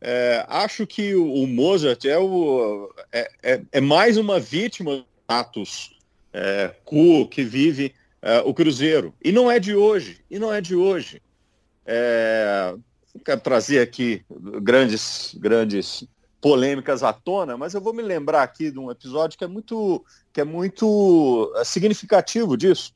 é, 0.00 0.44
acho 0.48 0.86
que 0.86 1.14
o, 1.14 1.32
o, 1.32 1.46
Mozart 1.46 2.04
é, 2.04 2.18
o, 2.18 2.92
é, 3.10 3.30
é, 3.42 3.62
é 3.72 3.80
mais 3.80 4.16
uma 4.16 4.38
vítima 4.38 4.96
do 4.96 5.06
status 5.22 5.98
é, 6.32 6.74
quo 6.84 7.26
que 7.28 7.42
vive 7.42 7.94
o 8.44 8.52
Cruzeiro. 8.52 9.14
E 9.22 9.30
não 9.30 9.48
é 9.48 9.60
de 9.60 9.76
hoje, 9.76 10.18
e 10.28 10.36
não 10.36 10.52
é 10.52 10.60
de 10.60 10.74
hoje. 10.74 11.22
Quero 13.24 13.40
trazer 13.40 13.78
aqui 13.78 14.24
grandes, 14.60 15.32
grandes 15.38 16.04
polêmicas 16.46 17.02
à 17.02 17.12
tona, 17.12 17.56
mas 17.56 17.74
eu 17.74 17.80
vou 17.80 17.92
me 17.92 18.02
lembrar 18.02 18.44
aqui 18.44 18.70
de 18.70 18.78
um 18.78 18.88
episódio 18.88 19.36
que 19.36 19.42
é 19.42 19.48
muito, 19.48 20.04
que 20.32 20.40
é 20.40 20.44
muito 20.44 21.52
é, 21.56 21.64
significativo 21.64 22.56
disso. 22.56 22.94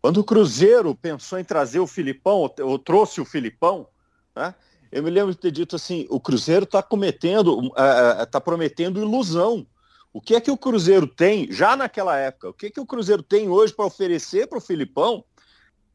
Quando 0.00 0.20
o 0.20 0.24
Cruzeiro 0.24 0.94
pensou 0.94 1.38
em 1.38 1.44
trazer 1.44 1.80
o 1.80 1.86
Filipão, 1.86 2.50
ou 2.60 2.78
trouxe 2.78 3.20
o 3.20 3.26
Filipão, 3.26 3.86
né, 4.34 4.54
eu 4.90 5.02
me 5.02 5.10
lembro 5.10 5.32
de 5.32 5.38
ter 5.38 5.50
dito 5.50 5.76
assim, 5.76 6.06
o 6.08 6.18
Cruzeiro 6.18 6.64
está 6.64 6.82
cometendo, 6.82 7.60
está 7.66 8.38
é, 8.38 8.38
é 8.38 8.40
prometendo 8.40 9.02
ilusão. 9.02 9.66
O 10.10 10.18
que 10.18 10.34
é 10.34 10.40
que 10.40 10.50
o 10.50 10.56
Cruzeiro 10.56 11.06
tem, 11.06 11.52
já 11.52 11.76
naquela 11.76 12.16
época, 12.16 12.48
o 12.48 12.54
que 12.54 12.66
é 12.66 12.70
que 12.70 12.80
o 12.80 12.86
Cruzeiro 12.86 13.22
tem 13.22 13.50
hoje 13.50 13.74
para 13.74 13.84
oferecer 13.84 14.46
para 14.46 14.56
o 14.56 14.62
Filipão, 14.62 15.22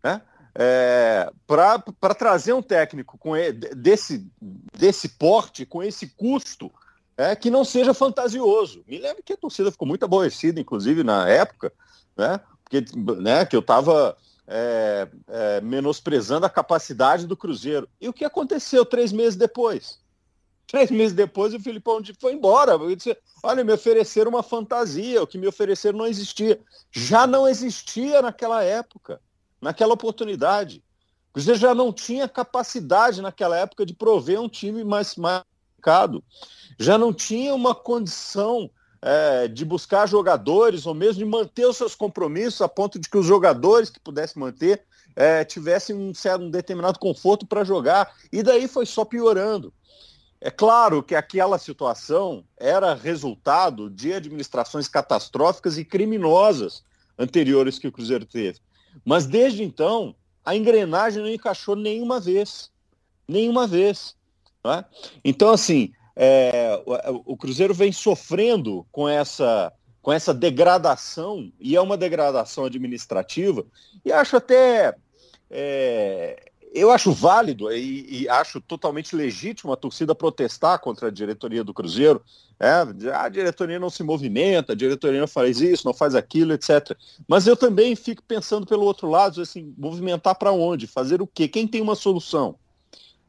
né? 0.04 0.22
É, 0.60 1.32
para 1.46 2.16
trazer 2.16 2.52
um 2.52 2.64
técnico 2.64 3.16
com 3.16 3.34
desse, 3.76 4.28
desse 4.76 5.08
porte, 5.08 5.68
com 5.68 5.84
esse 5.84 6.08
custo, 6.08 6.72
é, 7.16 7.36
que 7.36 7.52
não 7.52 7.64
seja 7.64 7.94
fantasioso. 7.94 8.84
Me 8.88 8.98
lembro 8.98 9.22
que 9.24 9.34
a 9.34 9.38
torcida 9.38 9.72
ficou 9.72 9.88
muito 9.88 10.04
aborrecida, 10.04 10.60
inclusive 10.60 11.04
na 11.04 11.30
época, 11.30 11.72
né? 12.18 12.40
Porque, 12.64 12.84
né, 13.22 13.46
que 13.46 13.56
eu 13.56 13.60
estava 13.60 14.18
é, 14.48 15.08
é, 15.28 15.62
menosprezando 15.62 16.48
a 16.48 16.50
capacidade 16.50 17.28
do 17.28 17.38
Cruzeiro. 17.38 17.88
E 18.02 18.10
o 18.10 18.14
que 18.14 18.26
aconteceu 18.26 18.84
três 18.84 19.12
meses 19.12 19.36
depois? 19.36 20.00
Três 20.66 20.90
meses 20.90 21.14
depois 21.14 21.54
o 21.54 21.60
Filipão 21.60 22.02
foi 22.20 22.34
embora. 22.34 22.78
Disse, 22.96 23.16
Olha, 23.44 23.64
me 23.64 23.72
ofereceram 23.72 24.32
uma 24.32 24.44
fantasia, 24.44 25.22
o 25.22 25.28
que 25.28 25.38
me 25.38 25.48
ofereceram 25.48 26.00
não 26.00 26.08
existia. 26.08 26.60
Já 26.92 27.28
não 27.28 27.48
existia 27.48 28.22
naquela 28.22 28.64
época, 28.64 29.22
naquela 29.62 29.94
oportunidade. 29.94 30.84
O 31.30 31.34
Cruzeiro 31.34 31.60
já 31.60 31.76
não 31.76 31.94
tinha 31.94 32.28
capacidade 32.28 33.22
naquela 33.22 33.58
época 33.58 33.86
de 33.86 33.94
prover 33.94 34.40
um 34.42 34.50
time 34.50 34.84
mais 34.84 35.16
marcado 35.16 36.24
já 36.80 36.98
não 36.98 37.14
tinha 37.14 37.54
uma 37.54 37.74
condição 37.74 38.70
é, 39.02 39.48
de 39.48 39.64
buscar 39.64 40.08
jogadores 40.08 40.86
ou 40.86 40.94
mesmo 40.94 41.20
de 41.20 41.26
manter 41.26 41.66
os 41.66 41.78
seus 41.78 41.96
compromissos 41.96 42.62
a 42.62 42.68
ponto 42.68 43.00
de 43.00 43.10
que 43.10 43.18
os 43.18 43.26
jogadores 43.26 43.90
que 43.90 44.00
pudessem 44.00 44.40
manter 44.40 44.84
é, 45.16 45.44
tivessem 45.44 45.96
um, 45.96 46.14
certo, 46.14 46.44
um 46.44 46.52
determinado 46.52 47.00
conforto 47.00 47.46
para 47.46 47.64
jogar. 47.64 48.12
E 48.32 48.44
daí 48.44 48.68
foi 48.68 48.86
só 48.86 49.06
piorando. 49.06 49.74
É 50.40 50.52
claro 50.52 51.02
que 51.02 51.16
aquela 51.16 51.58
situação 51.58 52.44
era 52.58 52.94
resultado 52.94 53.90
de 53.90 54.14
administrações 54.14 54.88
catastróficas 54.88 55.78
e 55.78 55.86
criminosas 55.86 56.84
anteriores 57.18 57.80
que 57.80 57.88
o 57.88 57.92
Cruzeiro 57.92 58.26
teve. 58.26 58.60
Mas 59.06 59.26
desde 59.26 59.64
então, 59.64 60.16
a 60.46 60.56
engrenagem 60.56 61.22
não 61.22 61.30
encaixou 61.30 61.76
nenhuma 61.76 62.20
vez. 62.20 62.72
Nenhuma 63.28 63.68
vez. 63.68 64.16
É? 64.66 64.84
Então, 65.24 65.50
assim, 65.50 65.92
é, 66.16 66.82
o, 66.86 67.34
o, 67.34 67.38
Cruzeiro 67.38 67.74
vem 67.74 67.92
sofrendo 67.92 68.86
com 68.92 69.08
essa, 69.08 69.72
com 70.02 70.12
essa 70.12 70.34
degradação, 70.34 71.52
e 71.60 71.76
é 71.76 71.82
uma 71.82 71.96
degradação 71.96 72.66
administrativa, 72.66 73.66
e 74.04 74.12
acho 74.12 74.36
até. 74.36 74.96
É, 75.50 76.52
eu 76.80 76.92
acho 76.92 77.12
válido 77.12 77.72
e, 77.72 78.24
e, 78.24 78.30
acho 78.30 78.62
totalmente 78.62 79.16
legítimo 79.16 79.72
a 79.72 79.78
torcida 79.78 80.14
protestar 80.14 80.80
contra 80.80 81.08
a 81.08 81.12
diretoria 81.12 81.64
do 81.64 81.74
Cruzeiro. 81.74 82.22
É, 82.60 82.86
a 83.14 83.30
diretoria 83.30 83.80
não 83.80 83.90
se 83.90 84.04
movimenta, 84.04 84.74
a 84.74 84.76
diretoria 84.76 85.20
não 85.20 85.28
faz 85.28 85.62
isso, 85.62 85.86
não 85.86 85.94
faz 85.94 86.16
aquilo, 86.16 86.54
etc. 86.54 86.98
Mas 87.28 87.48
eu 87.48 87.56
também 87.56 87.96
fico 87.96 88.24
pensando 88.24 88.66
pelo 88.66 88.84
outro 88.84 89.10
lado, 89.10 89.42
assim, 89.42 89.74
movimentar 89.78 90.36
para 90.36 90.52
onde? 90.52 90.88
Fazer 90.88 91.22
o 91.22 91.28
quê? 91.28 91.48
Quem 91.48 91.68
tem 91.68 91.82
uma 91.82 91.96
solução? 91.96 92.56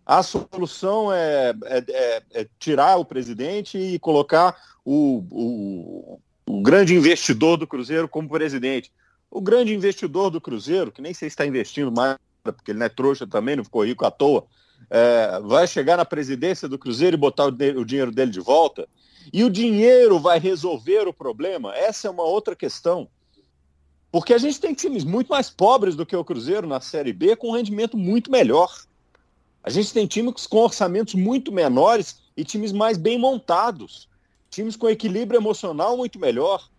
a 0.09 0.23
solução 0.23 1.13
é, 1.13 1.55
é, 1.67 1.85
é, 1.87 2.23
é 2.33 2.49
tirar 2.59 2.97
o 2.97 3.05
presidente 3.05 3.77
e 3.77 3.99
colocar 3.99 4.57
o, 4.83 5.23
o, 5.31 6.21
o, 6.47 6.63
grande 6.63 6.95
investidor 6.95 7.59
do 7.59 7.67
Cruzeiro 7.67 8.09
como 8.09 8.27
presidente. 8.27 8.91
O 9.31 9.39
grande 9.39 9.75
investidor 9.75 10.31
do 10.31 10.41
Cruzeiro, 10.41 10.91
que 10.91 11.03
nem 11.03 11.13
sei 11.13 11.29
se 11.29 11.35
está 11.35 11.45
investindo 11.45 11.93
mais, 11.93 12.17
porque 12.43 12.71
ele 12.71 12.79
não 12.79 12.87
é 12.87 12.89
trouxa 12.89 13.27
também, 13.27 13.57
não 13.57 13.65
ficou 13.65 13.85
rico 13.85 14.05
à 14.05 14.11
toa, 14.11 14.47
é, 14.91 15.41
vai 15.41 15.67
chegar 15.67 15.97
na 15.97 16.05
presidência 16.05 16.69
do 16.69 16.79
Cruzeiro 16.79 17.17
e 17.17 17.19
botar 17.19 17.47
o, 17.47 17.49
o 17.49 17.85
dinheiro 17.85 18.11
dele 18.11 18.31
de 18.31 18.41
volta. 18.41 18.89
E 19.33 19.45
o 19.45 19.51
dinheiro 19.51 20.19
vai 20.19 20.39
resolver 20.39 21.07
o 21.07 21.13
problema? 21.13 21.75
Essa 21.77 22.09
é 22.09 22.11
uma 22.11 22.23
outra 22.23 22.57
questão. 22.57 23.09
Porque 24.11 24.33
a 24.33 24.39
gente 24.39 24.59
tem 24.59 24.73
times 24.73 25.05
muito 25.05 25.29
mais 25.29 25.51
pobres 25.51 25.95
do 25.95 26.07
que 26.07 26.17
o 26.17 26.25
Cruzeiro 26.25 26.67
na 26.67 26.81
Série 26.81 27.13
B 27.13 27.37
com 27.37 27.51
um 27.51 27.57
rendimento 27.57 27.97
muito 27.97 28.31
melhor. 28.31 28.75
A 29.63 29.71
gente 29.71 29.93
tem 29.93 30.07
times 30.07 30.47
com 30.47 30.59
orçamentos 30.59 31.15
muito 31.15 31.53
menores 31.53 32.23
e 32.35 32.43
times 32.43 32.73
mais 32.73 32.97
bem 32.97 33.19
montados, 33.19 34.09
times 34.49 34.77
com 34.77 34.89
equilíbrio 34.89 35.39
emocional 35.39 35.97
muito 35.97 36.19
melhor, 36.19 36.71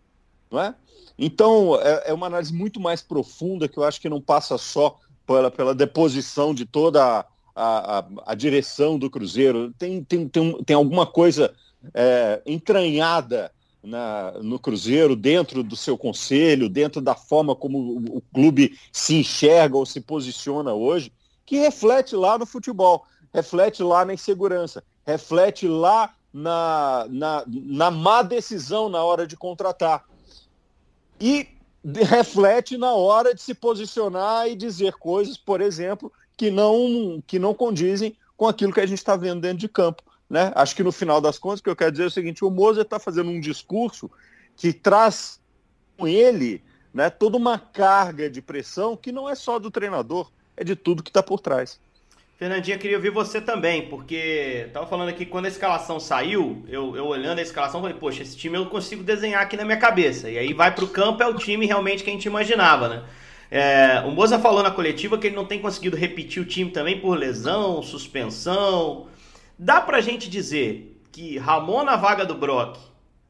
não 0.50 0.60
é? 0.60 0.74
Então 1.18 1.80
é, 1.80 2.10
é 2.10 2.14
uma 2.14 2.26
análise 2.26 2.54
muito 2.54 2.80
mais 2.80 3.02
profunda 3.02 3.68
que 3.68 3.78
eu 3.78 3.84
acho 3.84 4.02
que 4.02 4.10
não 4.10 4.22
passa 4.22 4.58
só 4.58 4.98
pela, 5.30 5.52
pela 5.52 5.76
deposição 5.76 6.56
de 6.56 6.66
toda 6.66 7.24
a, 7.56 8.00
a, 8.00 8.06
a 8.26 8.34
direção 8.34 8.98
do 8.98 9.12
Cruzeiro. 9.12 9.72
Tem, 9.78 10.04
tem, 10.04 10.28
tem, 10.28 10.64
tem 10.64 10.76
alguma 10.76 11.06
coisa 11.06 11.54
é, 11.94 12.42
entranhada 12.48 13.52
na, 13.84 14.32
no 14.42 14.58
Cruzeiro, 14.58 15.16
dentro 15.16 15.62
do 15.62 15.76
seu 15.76 15.96
conselho, 15.96 16.68
dentro 16.68 17.00
da 17.00 17.14
forma 17.14 17.56
como 17.56 17.78
o, 17.78 18.18
o 18.18 18.22
clube 18.34 18.76
se 18.92 19.14
enxerga 19.14 19.78
ou 19.78 19.86
se 19.86 20.02
posiciona 20.02 20.74
hoje, 20.74 21.14
que 21.46 21.58
reflete 21.58 22.16
lá 22.16 22.36
no 22.36 22.48
futebol, 22.48 23.06
reflete 23.32 23.84
lá 23.84 24.04
na 24.04 24.16
insegurança, 24.16 24.84
reflete 25.06 25.68
lá 25.68 26.12
na, 26.34 27.06
na, 27.08 27.44
na 27.48 27.92
má 27.92 28.24
decisão 28.24 28.90
na 28.90 29.04
hora 29.04 29.28
de 29.28 29.38
contratar. 29.38 30.06
E 31.22 31.48
reflete 32.08 32.78
na 32.78 32.94
hora 32.94 33.34
de 33.34 33.42
se 33.42 33.54
posicionar 33.54 34.48
e 34.48 34.56
dizer 34.56 34.94
coisas, 34.94 35.38
por 35.38 35.62
exemplo, 35.62 36.12
que 36.36 36.50
não, 36.52 37.24
que 37.26 37.40
não 37.40 37.54
condizem 37.54 38.16
com 38.36 38.48
aquilo 38.48 38.74
que 38.74 38.80
a 38.80 38.86
gente 38.86 39.00
está 39.00 39.16
vendo 39.16 39.42
dentro 39.42 39.58
de 39.58 39.70
campo. 39.70 40.04
Né? 40.30 40.52
Acho 40.56 40.76
que 40.76 40.84
no 40.84 40.92
final 40.92 41.20
das 41.20 41.40
contas, 41.40 41.60
o 41.60 41.64
que 41.64 41.70
eu 41.70 41.76
quero 41.76 41.92
dizer 41.92 42.04
é 42.04 42.08
o 42.08 42.12
seguinte: 42.12 42.46
o 42.46 42.50
Moser 42.50 42.84
está 42.84 43.00
fazendo 43.00 43.30
um 43.30 43.40
discurso 43.40 44.10
que 44.56 44.72
traz 44.72 45.40
com 45.98 46.08
ele 46.08 46.64
né, 46.94 47.10
toda 47.10 47.38
uma 47.38 47.58
carga 47.58 48.30
de 48.30 48.42
pressão 48.42 48.96
que 48.96 49.12
não 49.12 49.28
é 49.28 49.36
só 49.36 49.60
do 49.60 49.72
treinador, 49.72 50.32
é 50.56 50.64
de 50.64 50.76
tudo 50.76 51.04
que 51.04 51.10
está 51.10 51.24
por 51.24 51.40
trás. 51.40 51.80
Fernandinha, 52.40 52.78
queria 52.78 52.96
ouvir 52.96 53.10
você 53.10 53.42
também, 53.42 53.88
porque 53.90 54.70
tava 54.72 54.88
falando 54.88 55.10
aqui 55.10 55.26
quando 55.26 55.44
a 55.44 55.50
escalação 55.50 56.00
saiu, 56.00 56.64
eu, 56.70 56.96
eu 56.96 57.06
olhando 57.06 57.40
a 57.40 57.42
escalação, 57.42 57.82
falei, 57.82 57.98
poxa, 57.98 58.24
esse 58.24 58.38
time 58.38 58.58
eu 58.58 58.66
consigo 58.68 59.04
desenhar 59.04 59.42
aqui 59.42 59.58
na 59.58 59.66
minha 59.66 59.76
cabeça. 59.76 60.30
E 60.30 60.38
aí 60.38 60.54
vai 60.54 60.74
para 60.74 60.86
o 60.86 60.88
campo, 60.88 61.22
é 61.22 61.28
o 61.28 61.34
time 61.34 61.66
realmente 61.66 62.02
que 62.02 62.10
a 62.10 62.14
gente 62.14 62.28
imaginava, 62.28 62.88
né? 62.88 63.04
É, 63.52 64.04
o 64.06 64.12
Moza 64.12 64.40
falou 64.40 64.64
na 64.64 64.72
coletiva 64.72 65.18
que 65.18 65.28
ele 65.28 65.36
não 65.36 65.44
tem 65.44 65.60
conseguido 65.60 65.98
repetir 65.98 66.42
o 66.42 66.46
time 66.46 66.72
também 66.72 67.02
por 67.02 67.18
lesão, 67.18 67.84
suspensão. 67.84 69.08
Dá 69.58 69.82
pra 69.82 70.00
gente 70.00 70.30
dizer 70.30 70.98
que 71.12 71.38
Ramon 71.38 71.84
na 71.84 71.98
vaga 71.98 72.26
do 72.26 72.36
Brock 72.36 72.78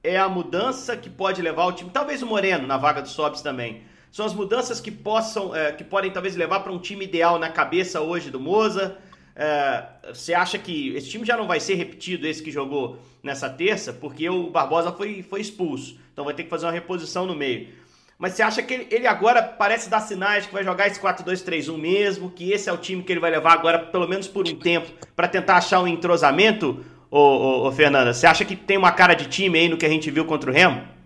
é 0.03 0.19
a 0.19 0.29
mudança 0.29 0.95
que 0.95 1.09
pode 1.09 1.41
levar 1.41 1.65
o 1.65 1.71
time, 1.71 1.89
talvez 1.89 2.21
o 2.21 2.27
Moreno 2.27 2.67
na 2.67 2.77
vaga 2.77 3.01
do 3.01 3.09
Sobs 3.09 3.41
também, 3.41 3.81
são 4.11 4.25
as 4.25 4.33
mudanças 4.33 4.79
que 4.79 4.91
possam, 4.91 5.55
é, 5.55 5.71
que 5.71 5.83
podem 5.83 6.11
talvez 6.11 6.35
levar 6.35 6.61
para 6.61 6.71
um 6.71 6.79
time 6.79 7.05
ideal 7.05 7.37
na 7.37 7.49
cabeça 7.49 8.01
hoje 8.01 8.29
do 8.29 8.39
Moza. 8.39 8.97
É, 9.35 9.83
você 10.13 10.33
acha 10.33 10.57
que 10.57 10.95
esse 10.95 11.09
time 11.09 11.25
já 11.25 11.37
não 11.37 11.47
vai 11.47 11.59
ser 11.59 11.75
repetido, 11.75 12.27
esse 12.27 12.41
que 12.41 12.51
jogou 12.51 12.99
nessa 13.21 13.49
terça, 13.49 13.93
porque 13.93 14.29
o 14.29 14.49
Barbosa 14.49 14.91
foi, 14.91 15.21
foi 15.21 15.41
expulso. 15.41 15.97
Então 16.11 16.25
vai 16.25 16.33
ter 16.33 16.43
que 16.43 16.49
fazer 16.49 16.65
uma 16.65 16.71
reposição 16.71 17.25
no 17.25 17.35
meio. 17.35 17.69
Mas 18.17 18.33
você 18.33 18.43
acha 18.43 18.61
que 18.61 18.87
ele, 18.91 19.07
agora 19.07 19.41
parece 19.41 19.89
dar 19.89 20.01
sinais 20.01 20.45
que 20.45 20.53
vai 20.53 20.61
jogar 20.61 20.87
esse 20.87 20.99
4-2-3-1 20.99 21.77
mesmo, 21.77 22.29
que 22.29 22.51
esse 22.51 22.69
é 22.69 22.73
o 22.73 22.77
time 22.77 23.01
que 23.01 23.13
ele 23.13 23.19
vai 23.21 23.31
levar 23.31 23.53
agora, 23.53 23.79
pelo 23.79 24.09
menos 24.09 24.27
por 24.27 24.45
um 24.45 24.55
tempo, 24.55 24.91
para 25.15 25.25
tentar 25.25 25.55
achar 25.55 25.79
um 25.79 25.87
entrosamento, 25.87 26.83
ô, 27.09 27.17
ô, 27.17 27.67
ô, 27.67 27.71
Fernanda? 27.71 28.13
Você 28.13 28.27
acha 28.27 28.43
que 28.43 28.57
tem 28.57 28.77
uma 28.77 28.91
cara 28.91 29.13
de 29.13 29.27
time 29.29 29.57
aí 29.57 29.69
no 29.69 29.77
que 29.77 29.85
a 29.85 29.89
gente 29.89 30.11
viu 30.11 30.25
contra 30.25 30.51
o 30.51 30.53
Remo? 30.53 30.98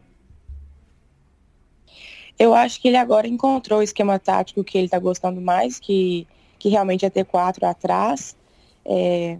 Eu 2.43 2.53
acho 2.53 2.81
que 2.81 2.89
ele 2.89 2.97
agora 2.97 3.25
encontrou 3.25 3.79
o 3.79 3.81
esquema 3.81 4.19
tático 4.19 4.65
que 4.65 4.77
ele 4.77 4.87
está 4.87 4.99
gostando 4.99 5.39
mais, 5.39 5.79
que, 5.79 6.27
que 6.59 6.67
realmente 6.67 7.05
é 7.05 7.09
ter 7.09 7.23
quatro 7.23 7.65
atrás. 7.65 8.35
É, 8.83 9.37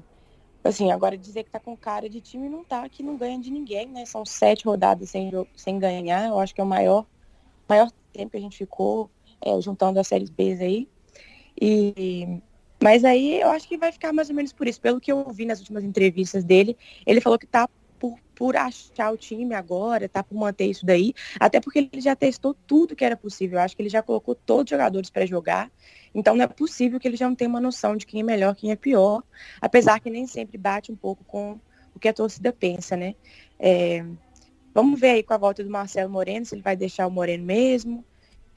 assim, 0.63 0.89
agora 0.89 1.17
dizer 1.17 1.43
que 1.43 1.49
tá 1.49 1.59
com 1.59 1.75
cara 1.75 2.07
de 2.07 2.21
time 2.21 2.47
não 2.47 2.63
tá, 2.63 2.87
que 2.87 3.03
não 3.03 3.17
ganha 3.17 3.37
de 3.37 3.51
ninguém, 3.51 3.89
né? 3.89 4.05
São 4.05 4.25
sete 4.25 4.63
rodadas 4.63 5.09
sem, 5.09 5.29
sem 5.53 5.77
ganhar, 5.77 6.29
eu 6.29 6.39
acho 6.39 6.55
que 6.55 6.61
é 6.61 6.63
o 6.63 6.67
maior, 6.67 7.05
maior 7.67 7.91
tempo 8.13 8.31
que 8.31 8.37
a 8.37 8.39
gente 8.39 8.57
ficou 8.57 9.09
é, 9.41 9.59
juntando 9.59 9.99
as 9.99 10.07
séries 10.07 10.29
B 10.29 10.57
aí. 10.61 10.87
E, 11.61 12.39
mas 12.81 13.03
aí 13.03 13.41
eu 13.41 13.49
acho 13.49 13.67
que 13.67 13.77
vai 13.77 13.91
ficar 13.91 14.13
mais 14.13 14.29
ou 14.29 14.35
menos 14.35 14.53
por 14.53 14.65
isso. 14.65 14.79
Pelo 14.79 15.01
que 15.01 15.11
eu 15.11 15.17
ouvi 15.17 15.43
nas 15.43 15.59
últimas 15.59 15.83
entrevistas 15.83 16.45
dele, 16.45 16.77
ele 17.05 17.19
falou 17.19 17.37
que 17.37 17.47
tá 17.47 17.67
por 18.35 18.55
achar 18.55 19.11
o 19.11 19.17
time 19.17 19.53
agora, 19.53 20.09
tá 20.09 20.23
por 20.23 20.35
manter 20.35 20.65
isso 20.65 20.85
daí, 20.85 21.13
até 21.39 21.59
porque 21.59 21.89
ele 21.91 22.01
já 22.01 22.15
testou 22.15 22.55
tudo 22.67 22.95
que 22.95 23.05
era 23.05 23.15
possível. 23.15 23.57
Eu 23.57 23.63
acho 23.63 23.75
que 23.75 23.81
ele 23.81 23.89
já 23.89 24.01
colocou 24.01 24.35
todos 24.35 24.65
os 24.65 24.69
jogadores 24.69 25.09
para 25.09 25.25
jogar. 25.25 25.71
Então 26.13 26.35
não 26.35 26.43
é 26.43 26.47
possível 26.47 26.99
que 26.99 27.07
ele 27.07 27.17
já 27.17 27.27
não 27.27 27.35
tenha 27.35 27.49
uma 27.49 27.61
noção 27.61 27.95
de 27.95 28.05
quem 28.05 28.21
é 28.21 28.23
melhor, 28.23 28.55
quem 28.55 28.71
é 28.71 28.75
pior, 28.75 29.23
apesar 29.59 29.99
que 29.99 30.09
nem 30.09 30.27
sempre 30.27 30.57
bate 30.57 30.91
um 30.91 30.95
pouco 30.95 31.23
com 31.23 31.59
o 31.95 31.99
que 31.99 32.07
a 32.07 32.13
torcida 32.13 32.51
pensa, 32.51 32.95
né? 32.95 33.15
É, 33.59 34.03
vamos 34.73 34.99
ver 34.99 35.11
aí 35.11 35.23
com 35.23 35.33
a 35.33 35.37
volta 35.37 35.63
do 35.63 35.69
Marcelo 35.69 36.11
Moreno, 36.11 36.45
se 36.45 36.55
ele 36.55 36.61
vai 36.61 36.75
deixar 36.75 37.07
o 37.07 37.11
Moreno 37.11 37.43
mesmo, 37.43 38.03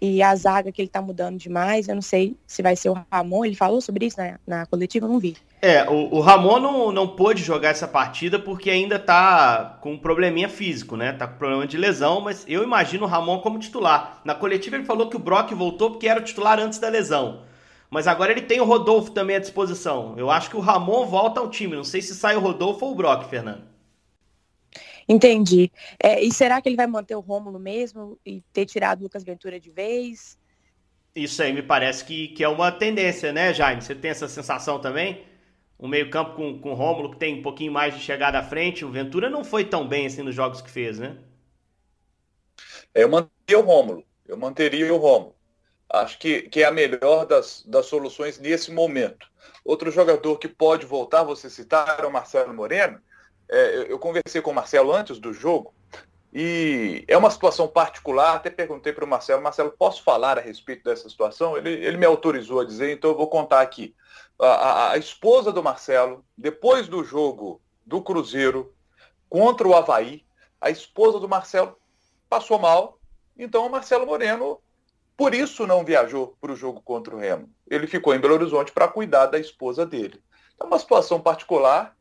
e 0.00 0.22
a 0.22 0.34
zaga 0.34 0.70
que 0.70 0.82
ele 0.82 0.88
tá 0.88 1.00
mudando 1.00 1.38
demais, 1.38 1.88
eu 1.88 1.94
não 1.94 2.02
sei 2.02 2.36
se 2.46 2.62
vai 2.62 2.76
ser 2.76 2.90
o 2.90 3.06
Ramon, 3.10 3.44
ele 3.44 3.54
falou 3.54 3.80
sobre 3.80 4.06
isso 4.06 4.18
na, 4.18 4.38
na 4.46 4.66
coletiva, 4.66 5.06
eu 5.06 5.10
não 5.10 5.18
vi. 5.18 5.36
É, 5.66 5.84
o, 5.90 6.14
o 6.14 6.20
Ramon 6.20 6.60
não, 6.60 6.92
não 6.92 7.08
pôde 7.08 7.42
jogar 7.42 7.70
essa 7.70 7.88
partida 7.88 8.38
porque 8.38 8.70
ainda 8.70 9.00
tá 9.00 9.76
com 9.80 9.94
um 9.94 9.98
probleminha 9.98 10.48
físico, 10.48 10.96
né? 10.96 11.12
Tá 11.12 11.26
com 11.26 11.38
problema 11.38 11.66
de 11.66 11.76
lesão, 11.76 12.20
mas 12.20 12.44
eu 12.46 12.62
imagino 12.62 13.02
o 13.02 13.08
Ramon 13.08 13.40
como 13.40 13.58
titular. 13.58 14.20
Na 14.24 14.32
coletiva 14.32 14.76
ele 14.76 14.84
falou 14.84 15.08
que 15.08 15.16
o 15.16 15.18
Brock 15.18 15.50
voltou 15.54 15.90
porque 15.90 16.06
era 16.06 16.20
o 16.20 16.22
titular 16.22 16.60
antes 16.60 16.78
da 16.78 16.88
lesão. 16.88 17.42
Mas 17.90 18.06
agora 18.06 18.30
ele 18.30 18.42
tem 18.42 18.60
o 18.60 18.64
Rodolfo 18.64 19.10
também 19.10 19.34
à 19.34 19.40
disposição. 19.40 20.14
Eu 20.16 20.30
acho 20.30 20.50
que 20.50 20.56
o 20.56 20.60
Ramon 20.60 21.04
volta 21.04 21.40
ao 21.40 21.50
time. 21.50 21.74
Não 21.74 21.82
sei 21.82 22.00
se 22.00 22.14
sai 22.14 22.36
o 22.36 22.40
Rodolfo 22.40 22.86
ou 22.86 22.92
o 22.92 22.94
Brock, 22.94 23.28
Fernando. 23.28 23.64
Entendi. 25.08 25.72
É, 26.00 26.22
e 26.22 26.32
será 26.32 26.62
que 26.62 26.68
ele 26.68 26.76
vai 26.76 26.86
manter 26.86 27.16
o 27.16 27.20
Rômulo 27.20 27.58
mesmo 27.58 28.16
e 28.24 28.40
ter 28.52 28.66
tirado 28.66 29.00
o 29.00 29.02
Lucas 29.02 29.24
Ventura 29.24 29.58
de 29.58 29.72
vez? 29.72 30.38
Isso 31.12 31.42
aí 31.42 31.52
me 31.52 31.62
parece 31.62 32.04
que, 32.04 32.28
que 32.28 32.44
é 32.44 32.48
uma 32.48 32.70
tendência, 32.70 33.32
né, 33.32 33.52
Jaime? 33.52 33.82
Você 33.82 33.96
tem 33.96 34.12
essa 34.12 34.28
sensação 34.28 34.78
também? 34.78 35.34
Um 35.78 35.88
meio-campo 35.88 36.34
com, 36.34 36.58
com 36.58 36.70
o 36.70 36.74
Rômulo 36.74 37.10
que 37.10 37.18
tem 37.18 37.38
um 37.38 37.42
pouquinho 37.42 37.72
mais 37.72 37.94
de 37.94 38.00
chegada 38.00 38.38
à 38.38 38.42
frente. 38.42 38.84
O 38.84 38.90
Ventura 38.90 39.28
não 39.28 39.44
foi 39.44 39.64
tão 39.64 39.86
bem 39.86 40.06
assim 40.06 40.22
nos 40.22 40.34
jogos 40.34 40.60
que 40.60 40.70
fez, 40.70 40.98
né? 40.98 41.18
Eu 42.94 43.08
manteria 43.08 43.58
o 43.58 43.62
Rômulo. 43.62 44.04
Eu 44.26 44.36
manteria 44.36 44.92
o 44.92 44.96
Rômulo. 44.96 45.36
Acho 45.88 46.18
que, 46.18 46.42
que 46.42 46.62
é 46.62 46.66
a 46.66 46.72
melhor 46.72 47.26
das, 47.26 47.62
das 47.66 47.86
soluções 47.86 48.38
nesse 48.38 48.72
momento. 48.72 49.28
Outro 49.64 49.90
jogador 49.90 50.38
que 50.38 50.48
pode 50.48 50.86
voltar, 50.86 51.22
você 51.22 51.48
citar, 51.50 52.00
é 52.00 52.06
o 52.06 52.12
Marcelo 52.12 52.54
Moreno. 52.54 53.00
É, 53.48 53.76
eu, 53.76 53.82
eu 53.84 53.98
conversei 53.98 54.40
com 54.40 54.50
o 54.50 54.54
Marcelo 54.54 54.92
antes 54.92 55.18
do 55.18 55.32
jogo 55.32 55.74
e 56.38 57.02
é 57.08 57.16
uma 57.16 57.30
situação 57.30 57.66
particular, 57.66 58.36
até 58.36 58.50
perguntei 58.50 58.92
para 58.92 59.06
o 59.06 59.08
Marcelo, 59.08 59.40
Marcelo, 59.40 59.70
posso 59.70 60.02
falar 60.02 60.36
a 60.36 60.42
respeito 60.42 60.84
dessa 60.84 61.08
situação? 61.08 61.56
Ele, 61.56 61.70
ele 61.70 61.96
me 61.96 62.04
autorizou 62.04 62.60
a 62.60 62.64
dizer, 62.66 62.92
então 62.92 63.08
eu 63.08 63.16
vou 63.16 63.26
contar 63.26 63.62
aqui. 63.62 63.96
A, 64.38 64.46
a, 64.46 64.92
a, 64.92 64.98
esposa 64.98 65.50
do 65.50 65.62
Marcelo, 65.62 66.22
depois 66.36 66.88
do 66.88 67.02
jogo 67.02 67.58
do 67.86 68.02
Cruzeiro 68.02 68.74
contra 69.30 69.66
o 69.66 69.74
Havaí, 69.74 70.26
a 70.60 70.68
esposa 70.68 71.18
do 71.18 71.26
Marcelo 71.26 71.74
passou 72.28 72.58
mal, 72.58 72.98
então 73.34 73.64
o 73.64 73.70
Marcelo 73.70 74.04
Moreno, 74.04 74.60
por 75.16 75.34
isso 75.34 75.66
não 75.66 75.86
viajou 75.86 76.36
para 76.38 76.52
o 76.52 76.56
jogo 76.56 76.82
contra 76.82 77.16
o 77.16 77.18
Remo. 77.18 77.48
Ele 77.66 77.86
ficou 77.86 78.14
em 78.14 78.20
Belo 78.20 78.34
Horizonte 78.34 78.72
para 78.72 78.88
cuidar 78.88 79.24
da 79.24 79.38
esposa 79.38 79.86
dele. 79.86 80.22
É 80.60 80.64
uma 80.64 80.78
situação 80.78 81.18
particular, 81.18 81.95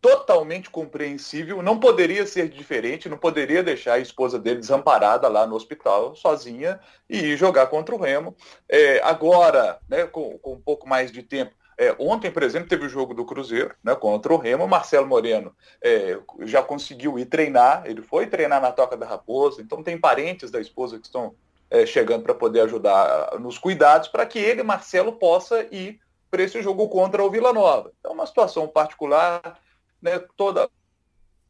totalmente 0.00 0.70
compreensível, 0.70 1.62
não 1.62 1.78
poderia 1.78 2.26
ser 2.26 2.48
diferente, 2.48 3.08
não 3.08 3.18
poderia 3.18 3.62
deixar 3.62 3.94
a 3.94 3.98
esposa 3.98 4.38
dele 4.38 4.60
desamparada 4.60 5.28
lá 5.28 5.46
no 5.46 5.56
hospital, 5.56 6.14
sozinha, 6.14 6.80
e 7.08 7.18
ir 7.18 7.36
jogar 7.36 7.66
contra 7.66 7.94
o 7.94 7.98
Remo. 7.98 8.36
É, 8.68 9.00
agora, 9.02 9.78
né, 9.88 10.06
com, 10.06 10.38
com, 10.38 10.52
um 10.52 10.60
pouco 10.60 10.88
mais 10.88 11.10
de 11.10 11.22
tempo, 11.22 11.52
é, 11.76 11.94
ontem, 11.98 12.30
por 12.30 12.42
exemplo, 12.42 12.68
teve 12.68 12.86
o 12.86 12.88
jogo 12.88 13.14
do 13.14 13.24
Cruzeiro 13.24 13.74
né, 13.82 13.94
contra 13.94 14.32
o 14.32 14.36
Remo, 14.36 14.66
Marcelo 14.66 15.06
Moreno 15.06 15.54
é, 15.80 16.18
já 16.40 16.60
conseguiu 16.62 17.18
ir 17.18 17.26
treinar, 17.26 17.84
ele 17.86 18.02
foi 18.02 18.26
treinar 18.26 18.60
na 18.60 18.72
Toca 18.72 18.96
da 18.96 19.06
Raposa, 19.06 19.62
então 19.62 19.82
tem 19.82 19.96
parentes 19.98 20.50
da 20.50 20.60
esposa 20.60 20.98
que 20.98 21.06
estão 21.06 21.34
é, 21.70 21.86
chegando 21.86 22.24
para 22.24 22.34
poder 22.34 22.62
ajudar 22.62 23.38
nos 23.38 23.58
cuidados, 23.58 24.08
para 24.08 24.26
que 24.26 24.38
ele, 24.38 24.62
Marcelo, 24.62 25.12
possa 25.12 25.66
ir 25.70 26.00
para 26.30 26.42
esse 26.42 26.60
jogo 26.62 26.88
contra 26.88 27.22
o 27.22 27.30
Vila 27.30 27.52
Nova. 27.52 27.92
Então, 28.00 28.12
uma 28.12 28.26
situação 28.26 28.66
particular, 28.66 29.58
né, 30.00 30.18
toda, 30.36 30.68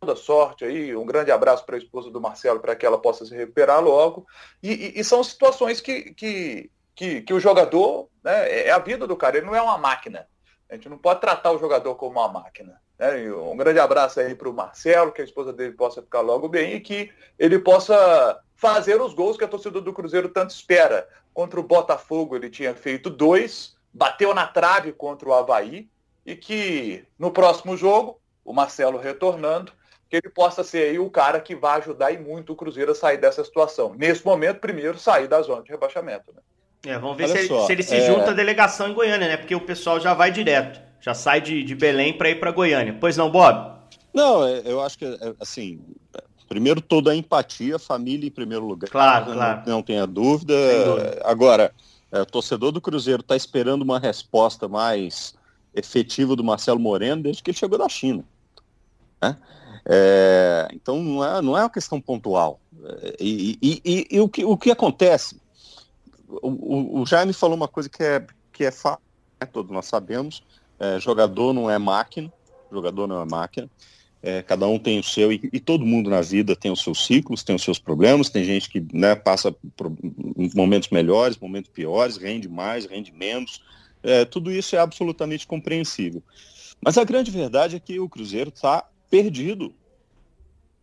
toda 0.00 0.17
sorte 0.17 0.64
aí, 0.64 0.95
um 0.97 1.07
grande 1.07 1.31
abraço 1.31 1.64
para 1.64 1.76
a 1.76 1.78
esposa 1.78 2.11
do 2.11 2.21
Marcelo 2.21 2.61
para 2.61 2.76
que 2.76 2.87
ela 2.87 2.99
possa 2.99 3.25
se 3.25 3.35
recuperar 3.35 3.83
logo. 3.83 4.26
E, 4.62 4.73
e, 4.73 5.00
e 5.00 5.05
são 5.05 5.23
situações 5.23 5.81
que, 5.81 6.14
que, 6.14 6.71
que, 6.95 7.23
que, 7.23 7.35
o 7.35 7.40
jogador, 7.40 8.09
né, 8.23 8.49
é, 8.49 8.69
é 8.69 8.71
a 8.71 8.78
vida 8.78 9.07
do 9.07 9.17
cara, 9.17 9.37
ele 9.37 9.47
não 9.47 9.55
é 9.55 9.62
uma 9.62 9.78
máquina. 9.78 10.28
A 10.69 10.75
gente 10.75 10.88
não 10.88 10.99
pode 10.99 11.21
tratar 11.21 11.50
o 11.52 11.59
jogador 11.59 11.95
como 11.95 12.19
uma 12.19 12.28
máquina. 12.28 12.81
Né? 12.99 13.33
um 13.33 13.57
grande 13.57 13.78
abraço 13.78 14.19
aí 14.19 14.35
para 14.35 14.49
o 14.49 14.52
Marcelo, 14.52 15.12
que 15.12 15.23
a 15.23 15.25
esposa 15.25 15.52
dele 15.52 15.73
possa 15.73 16.02
ficar 16.02 16.21
logo 16.21 16.49
bem 16.49 16.75
e 16.75 16.81
que 16.81 17.12
ele 17.38 17.59
possa 17.59 18.40
fazer 18.57 19.00
os 19.00 19.14
gols 19.14 19.37
que 19.37 19.45
a 19.45 19.49
torcida 19.49 19.81
do 19.81 19.93
Cruzeiro 19.93 20.28
tanto 20.28 20.50
espera. 20.50 21.09
Contra 21.33 21.61
o 21.61 21.62
Botafogo 21.62 22.35
ele 22.35 22.50
tinha 22.50 22.75
feito 22.75 23.09
dois, 23.09 23.76
bateu 23.95 24.35
na 24.35 24.49
trave 24.49 24.93
contra 24.93 25.28
o 25.28 25.33
Havaí 25.33 25.88
e 26.26 26.35
que 26.35 27.07
no 27.17 27.31
próximo 27.31 27.76
jogo 27.76 28.18
o 28.49 28.55
Marcelo 28.55 28.99
retornando, 28.99 29.71
que 30.09 30.17
ele 30.17 30.31
possa 30.31 30.64
ser 30.64 30.88
aí 30.88 30.99
o 30.99 31.11
cara 31.11 31.38
que 31.38 31.55
vai 31.55 31.78
ajudar 31.81 32.12
e 32.12 32.19
muito 32.19 32.55
o 32.55 32.57
Cruzeiro 32.57 32.93
a 32.93 32.95
sair 32.95 33.19
dessa 33.19 33.45
situação. 33.45 33.95
Nesse 33.95 34.25
momento, 34.25 34.59
primeiro, 34.59 34.99
sair 34.99 35.28
da 35.28 35.43
zona 35.43 35.63
de 35.63 35.71
rebaixamento. 35.71 36.32
Né? 36.34 36.41
É, 36.95 36.99
vamos 36.99 37.19
ver 37.19 37.28
se, 37.28 37.47
só, 37.47 37.67
se, 37.67 37.73
ele 37.73 37.82
se 37.82 37.97
é... 37.97 38.06
junta 38.06 38.30
à 38.30 38.32
delegação 38.32 38.89
em 38.89 38.95
Goiânia, 38.95 39.28
né? 39.28 39.37
Porque 39.37 39.54
o 39.54 39.61
pessoal 39.61 40.00
já 40.00 40.15
vai 40.15 40.30
direto, 40.30 40.80
já 40.99 41.13
sai 41.13 41.43
de, 41.43 41.63
de 41.63 41.75
Belém 41.75 42.17
para 42.17 42.30
ir 42.30 42.41
para 42.41 42.50
Goiânia. 42.50 42.97
Pois 42.99 43.19
não, 43.19 43.30
Bob? 43.30 43.76
Não, 44.15 44.47
é, 44.47 44.63
eu 44.65 44.80
acho 44.80 44.97
que, 44.97 45.04
é, 45.04 45.34
assim, 45.39 45.78
primeiro 46.49 46.80
toda 46.80 47.11
a 47.11 47.15
empatia, 47.15 47.78
família 47.78 48.26
em 48.26 48.32
primeiro 48.32 48.65
lugar. 48.65 48.89
Claro, 48.89 49.26
não, 49.26 49.34
claro. 49.34 49.63
Não, 49.67 49.82
tenha 49.82 50.06
dúvida. 50.06 50.54
dúvida. 50.87 51.21
Agora, 51.23 51.71
é, 52.11 52.23
o 52.23 52.26
torcedor 52.26 52.73
do 52.73 52.80
Cruzeiro 52.80 53.21
está 53.21 53.37
esperando 53.37 53.82
uma 53.82 53.99
resposta 53.99 54.67
mais 54.67 55.34
efetiva 55.75 56.34
do 56.34 56.43
Marcelo 56.43 56.80
Moreno 56.80 57.25
desde 57.25 57.43
que 57.43 57.50
ele 57.50 57.58
chegou 57.58 57.78
da 57.78 57.91
China. 57.91 58.25
Né? 59.21 59.37
É, 59.91 60.69
então 60.73 61.02
não 61.02 61.25
é, 61.25 61.43
não 61.43 61.57
é 61.57 61.63
uma 61.63 61.71
questão 61.71 62.00
pontual. 62.00 62.61
É, 62.85 63.17
e, 63.19 63.59
e, 63.63 63.83
e, 63.85 64.07
e 64.11 64.21
o, 64.21 64.28
que, 64.28 64.45
o 64.45 64.57
que 64.57 64.71
acontece? 64.71 65.41
O, 66.28 67.00
o, 67.00 67.07
Jaime 67.07 67.33
falou 67.33 67.57
uma 67.57 67.69
coisa 67.69 67.89
que 67.89 68.02
é, 68.02 68.26
que 68.52 68.65
é 68.65 68.71
fato, 68.71 69.02
né? 69.41 69.49
todos 69.50 69.73
nós 69.73 69.87
sabemos, 69.87 70.43
é, 70.78 71.00
jogador 71.00 71.54
não 71.54 71.71
é 71.71 71.78
máquina, 71.78 72.31
jogador 72.71 73.07
não 73.07 73.23
é 73.23 73.25
máquina, 73.25 73.69
é, 74.23 74.43
cada 74.43 74.67
um 74.67 74.78
tem 74.78 74.99
o 74.99 75.02
seu, 75.02 75.33
e, 75.33 75.49
e, 75.52 75.59
todo 75.59 75.87
mundo 75.87 76.11
na 76.11 76.21
vida 76.21 76.54
tem 76.54 76.71
os 76.71 76.83
seus 76.83 77.07
ciclos, 77.07 77.43
tem 77.43 77.57
os 77.57 77.63
seus 77.63 77.78
problemas, 77.78 78.28
tem 78.28 78.45
gente 78.45 78.69
que 78.69 78.85
né, 78.93 79.15
passa 79.15 79.54
por 79.75 79.91
momentos 80.54 80.91
melhores, 80.91 81.39
momentos 81.39 81.71
piores, 81.71 82.19
rende 82.19 82.49
mais, 82.49 82.85
rende 82.85 83.11
menos, 83.13 83.63
é, 84.02 84.25
tudo 84.26 84.50
isso 84.52 84.76
é 84.76 84.78
absolutamente 84.78 85.47
compreensível. 85.47 86.23
Mas 86.81 86.99
a 86.99 87.04
grande 87.04 87.31
verdade 87.31 87.76
é 87.76 87.81
que 87.81 87.99
o 87.99 88.09
Cruzeiro 88.09 88.50
está 88.50 88.87
perdido. 89.10 89.75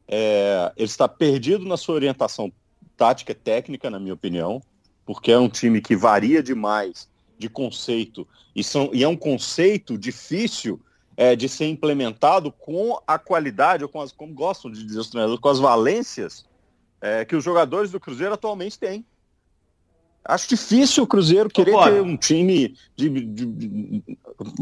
É, 0.08 0.72
ele 0.78 0.86
está 0.86 1.08
perdido 1.08 1.66
na 1.66 1.78
sua 1.78 1.96
orientação 1.96 2.52
tática 2.96 3.32
e 3.32 3.36
técnica, 3.36 3.90
na 3.90 4.00
minha 4.00 4.14
opinião, 4.14 4.62
porque 5.06 5.32
é 5.32 5.38
um 5.38 5.50
time 5.50 5.82
que 5.82 5.96
varia 5.96 6.42
demais 6.42 7.10
de 7.38 7.50
conceito 7.50 8.28
e, 8.56 8.64
são, 8.64 8.90
e 8.94 9.04
é 9.04 9.08
um 9.08 9.18
conceito 9.18 9.98
difícil 9.98 10.80
é, 11.18 11.36
de 11.36 11.50
ser 11.50 11.68
implementado 11.68 12.52
com 12.52 13.00
a 13.06 13.18
qualidade, 13.18 13.84
ou 13.84 13.90
com 13.90 14.02
as, 14.02 14.12
como 14.12 14.34
gostam 14.34 14.72
de 14.72 14.84
dizer 14.84 15.00
os 15.00 15.10
treinadores, 15.10 15.42
com 15.42 15.50
as 15.50 15.60
valências 15.60 16.46
é, 17.02 17.26
que 17.26 17.36
os 17.36 17.44
jogadores 17.44 17.92
do 17.92 18.00
Cruzeiro 18.00 18.34
atualmente 18.34 18.80
têm. 18.80 19.06
Acho 20.28 20.50
difícil 20.50 21.04
o 21.04 21.08
Cruzeiro 21.08 21.50
querer 21.50 21.72
ter 21.84 22.02
um 22.02 22.18
time 22.18 22.76
de, 22.96 23.10
de, 23.10 23.46
de, 23.46 24.18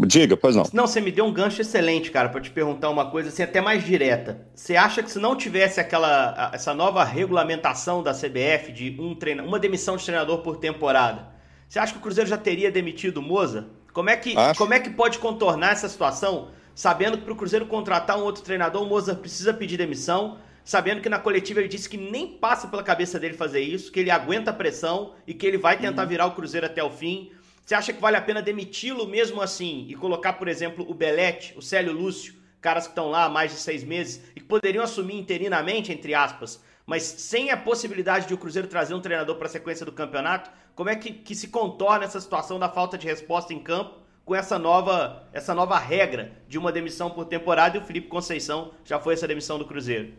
Diga, 0.05 0.37
pois 0.37 0.55
não. 0.55 0.63
Não, 0.73 0.85
você 0.85 1.01
me 1.01 1.11
deu 1.11 1.25
um 1.25 1.33
gancho 1.33 1.61
excelente, 1.61 2.11
cara, 2.11 2.29
para 2.29 2.41
te 2.41 2.51
perguntar 2.51 2.89
uma 2.89 3.09
coisa 3.09 3.29
assim, 3.29 3.43
até 3.43 3.61
mais 3.61 3.83
direta. 3.83 4.45
Você 4.53 4.75
acha 4.75 5.01
que 5.01 5.09
se 5.09 5.19
não 5.19 5.35
tivesse 5.35 5.79
aquela 5.79 6.51
essa 6.53 6.73
nova 6.73 7.03
regulamentação 7.03 8.03
da 8.03 8.13
CBF 8.13 8.71
de 8.71 8.95
um 8.99 9.15
treina, 9.15 9.41
uma 9.41 9.57
demissão 9.57 9.97
de 9.97 10.05
treinador 10.05 10.39
por 10.39 10.57
temporada, 10.57 11.27
você 11.67 11.79
acha 11.79 11.93
que 11.93 11.99
o 11.99 12.01
Cruzeiro 12.01 12.29
já 12.29 12.37
teria 12.37 12.71
demitido 12.71 13.17
o 13.17 13.21
Moza? 13.21 13.67
Como 13.93 14.09
é 14.09 14.17
que, 14.17 14.35
como 14.57 14.73
é 14.73 14.79
que 14.79 14.89
pode 14.89 15.17
contornar 15.19 15.71
essa 15.71 15.87
situação, 15.87 16.49
sabendo 16.75 17.17
que 17.17 17.23
para 17.23 17.33
o 17.33 17.35
Cruzeiro 17.35 17.65
contratar 17.67 18.17
um 18.17 18.23
outro 18.23 18.43
treinador, 18.43 18.83
o 18.83 18.85
Moza 18.85 19.15
precisa 19.15 19.53
pedir 19.53 19.77
demissão? 19.77 20.37
Sabendo 20.63 21.01
que 21.01 21.09
na 21.09 21.19
coletiva 21.19 21.59
ele 21.59 21.67
disse 21.67 21.89
que 21.89 21.97
nem 21.97 22.27
passa 22.27 22.67
pela 22.67 22.83
cabeça 22.83 23.19
dele 23.19 23.33
fazer 23.33 23.61
isso, 23.61 23.91
que 23.91 23.99
ele 23.99 24.11
aguenta 24.11 24.51
a 24.51 24.53
pressão 24.53 25.13
e 25.27 25.33
que 25.33 25.45
ele 25.45 25.57
vai 25.57 25.77
tentar 25.77 26.03
uhum. 26.03 26.09
virar 26.09 26.25
o 26.27 26.35
Cruzeiro 26.35 26.65
até 26.65 26.83
o 26.83 26.89
fim. 26.89 27.31
Você 27.65 27.75
acha 27.75 27.93
que 27.93 28.01
vale 28.01 28.17
a 28.17 28.21
pena 28.21 28.41
demiti-lo 28.41 29.07
mesmo 29.07 29.41
assim 29.41 29.85
e 29.89 29.95
colocar, 29.95 30.33
por 30.33 30.47
exemplo, 30.47 30.85
o 30.89 30.93
Belete, 30.93 31.53
o 31.57 31.61
Célio 31.61 31.93
Lúcio, 31.93 32.35
caras 32.61 32.85
que 32.85 32.91
estão 32.91 33.09
lá 33.09 33.25
há 33.25 33.29
mais 33.29 33.51
de 33.51 33.57
seis 33.57 33.83
meses 33.83 34.23
e 34.35 34.39
que 34.39 34.45
poderiam 34.45 34.83
assumir 34.83 35.15
interinamente, 35.15 35.91
entre 35.91 36.13
aspas, 36.13 36.63
mas 36.85 37.03
sem 37.03 37.51
a 37.51 37.57
possibilidade 37.57 38.27
de 38.27 38.33
o 38.33 38.37
Cruzeiro 38.37 38.67
trazer 38.67 38.93
um 38.93 39.01
treinador 39.01 39.35
para 39.35 39.47
a 39.47 39.51
sequência 39.51 39.85
do 39.85 39.91
campeonato? 39.91 40.49
Como 40.75 40.89
é 40.89 40.95
que, 40.95 41.11
que 41.11 41.35
se 41.35 41.49
contorna 41.49 42.05
essa 42.05 42.19
situação 42.19 42.59
da 42.59 42.69
falta 42.69 42.97
de 42.97 43.07
resposta 43.07 43.53
em 43.53 43.59
campo 43.59 44.01
com 44.25 44.33
essa 44.33 44.57
nova, 44.57 45.27
essa 45.33 45.53
nova 45.53 45.77
regra 45.77 46.31
de 46.47 46.57
uma 46.57 46.71
demissão 46.71 47.09
por 47.09 47.25
temporada 47.25 47.77
e 47.77 47.79
o 47.81 47.83
Felipe 47.83 48.07
Conceição 48.07 48.71
já 48.83 48.99
foi 48.99 49.13
essa 49.13 49.27
demissão 49.27 49.57
do 49.57 49.65
Cruzeiro? 49.65 50.13